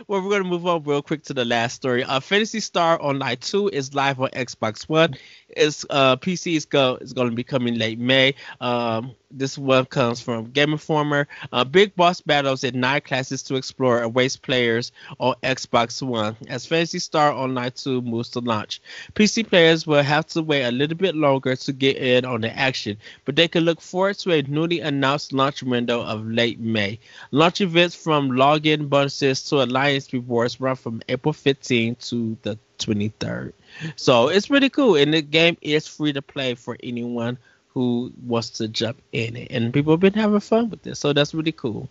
[0.07, 2.03] well, we're gonna move on real quick to the last story.
[2.03, 5.15] Uh, Phantasy Star Online 2 is live on Xbox One.
[5.57, 8.35] Uh PC is go is gonna be coming late May.
[8.61, 11.27] Um, this one comes from Game Informer.
[11.51, 16.65] Uh, big boss battles in nine classes to explore awaits players on Xbox One as
[16.65, 18.81] Phantasy Star Online 2 moves to launch.
[19.13, 22.57] PC players will have to wait a little bit longer to get in on the
[22.57, 26.99] action, but they can look forward to a newly announced launch window of late May.
[27.31, 33.53] Launch events from login bonuses to alliance rewards run from April 15 to the 23rd.
[33.95, 38.49] So it's pretty cool, and the game is free to play for anyone who wants
[38.51, 39.51] to jump in it.
[39.51, 41.89] And people have been having fun with this, so that's really cool.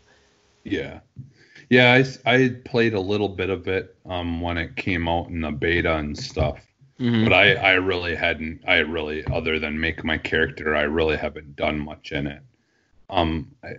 [0.65, 1.01] Yeah.
[1.71, 1.93] Yeah,
[2.27, 5.51] I I played a little bit of it um, when it came out in the
[5.51, 6.59] beta and stuff.
[6.99, 7.25] Mhm.
[7.25, 11.55] But I, I really hadn't, I really, other than make my character, I really haven't
[11.57, 12.43] done much in it.
[13.09, 13.77] Um, I,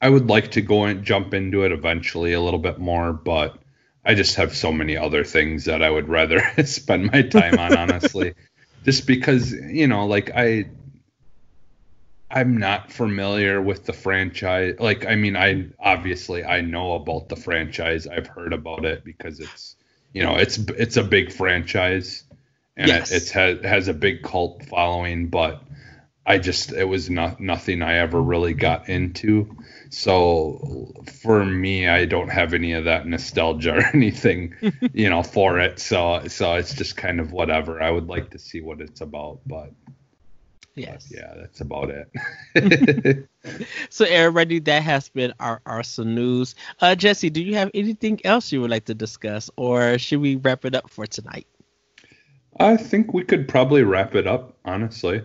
[0.00, 3.61] I would like to go and jump into it eventually a little bit more, but
[4.04, 7.74] I just have so many other things that I would rather spend my time on,
[7.76, 8.34] honestly.
[8.84, 10.66] just because, you know, like I,
[12.30, 14.76] I'm not familiar with the franchise.
[14.80, 18.06] Like, I mean, I obviously I know about the franchise.
[18.06, 19.76] I've heard about it because it's,
[20.14, 22.24] you know, it's it's a big franchise,
[22.76, 23.10] and Yes.
[23.10, 25.28] it it's has has a big cult following.
[25.28, 25.62] But
[26.24, 29.56] I just it was not nothing I ever really got into.
[29.92, 30.90] So
[31.20, 34.54] for me, I don't have any of that nostalgia or anything,
[34.94, 35.78] you know, for it.
[35.78, 37.82] So so it's just kind of whatever.
[37.82, 39.70] I would like to see what it's about, but
[40.74, 41.12] Yes.
[41.14, 43.28] yeah, that's about it.
[43.90, 46.54] So everybody, that has been our Arsenal news.
[46.80, 50.36] Uh, Jesse, do you have anything else you would like to discuss, or should we
[50.36, 51.48] wrap it up for tonight?
[52.60, 55.22] I think we could probably wrap it up, honestly.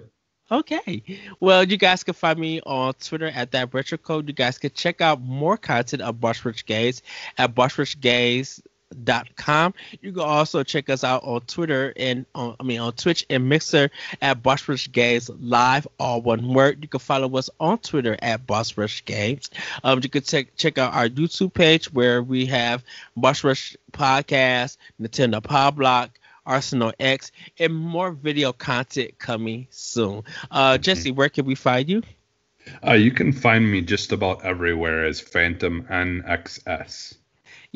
[0.50, 1.04] Okay.
[1.42, 4.30] Well, you guys can find me on Twitter at that retro code.
[4.30, 7.02] You guys can check out more content of Bushwich Gaze
[7.38, 9.74] at bushwichgaze.com.
[10.02, 13.50] You can also check us out on Twitter and on, I mean on Twitch and
[13.50, 13.92] Mixer
[14.22, 16.78] at Bushwich Gaze Live, all one word.
[16.82, 19.50] You can follow us on Twitter at Bushwich Games.
[19.84, 22.86] Um, you can check check out our YouTube page where we have
[23.18, 26.18] Bushwich Podcast, Nintendo Pod Block.
[26.48, 30.24] Arsenal X, and more video content coming soon.
[30.50, 32.02] Uh, Jesse, where can we find you?
[32.86, 37.18] Uh, you can find me just about everywhere as Phantom NXS.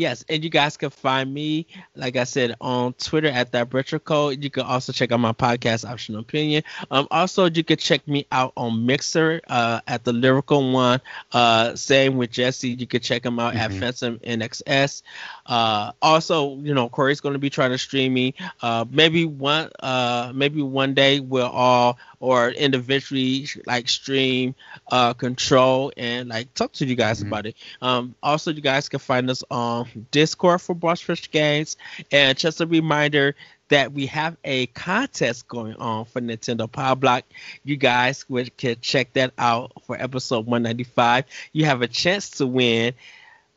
[0.01, 3.99] Yes, and you guys can find me, like I said, on Twitter at that retro
[3.99, 4.43] code.
[4.43, 6.63] You can also check out my podcast, Optional Opinion.
[6.89, 11.01] Um, also you can check me out on Mixer uh, at the Lyrical One.
[11.31, 12.69] Uh, same with Jesse.
[12.69, 13.79] You can check him out at Mhm.
[13.79, 15.03] Phantom NXS.
[15.45, 18.33] Uh, also, you know, Corey's going to be trying to stream me.
[18.61, 24.55] Uh, maybe one, uh, maybe one day we'll all or individually like stream,
[24.91, 27.27] uh, control and like talk to you guys Mhm.
[27.27, 27.55] about it.
[27.81, 31.77] Um, also, you guys can find us on Discord for Brushfish Games.
[32.11, 33.35] And just a reminder
[33.69, 37.23] that we have a contest going on for Nintendo Power Block.
[37.63, 38.25] You guys
[38.57, 41.25] can check that out for episode 195.
[41.53, 42.93] You have a chance to win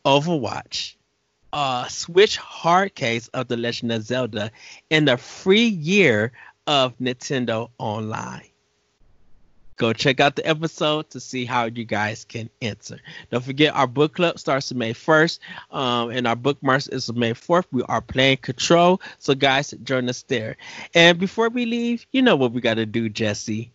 [0.07, 0.95] Overwatch,
[1.53, 4.53] a Switch hard case of The Legend of Zelda,
[4.91, 6.33] and a free year
[6.67, 8.45] of Nintendo Online.
[9.77, 13.01] Go check out the episode to see how you guys can answer.
[13.31, 15.39] Don't forget our book club starts May 1st,
[15.73, 17.65] um, and our bookmarks is May 4th.
[17.73, 20.57] We are playing Control, so guys, join us there.
[20.95, 23.73] And before we leave, you know what we got to do, Jesse.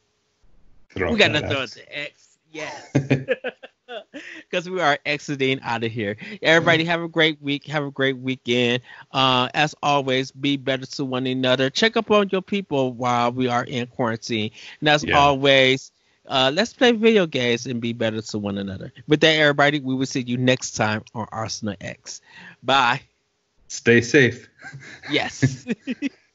[0.96, 1.74] Throw We got to throw X.
[1.74, 2.38] the X.
[2.52, 2.96] Yes.
[4.50, 6.18] Because we are exiting out of here.
[6.42, 7.66] Everybody have a great week.
[7.68, 8.82] Have a great weekend.
[9.12, 11.70] Uh, as always, be better to one another.
[11.70, 14.52] Check up on your people while we are in quarantine.
[14.80, 15.12] And as Yeah.
[15.12, 15.92] always,
[16.28, 18.92] uh, let's play video games and be better to one another.
[19.08, 22.22] With that, everybody, we will see you next time on Arsenal X.
[22.64, 23.02] Bye.
[23.68, 24.48] Stay safe.
[25.06, 25.66] Yes.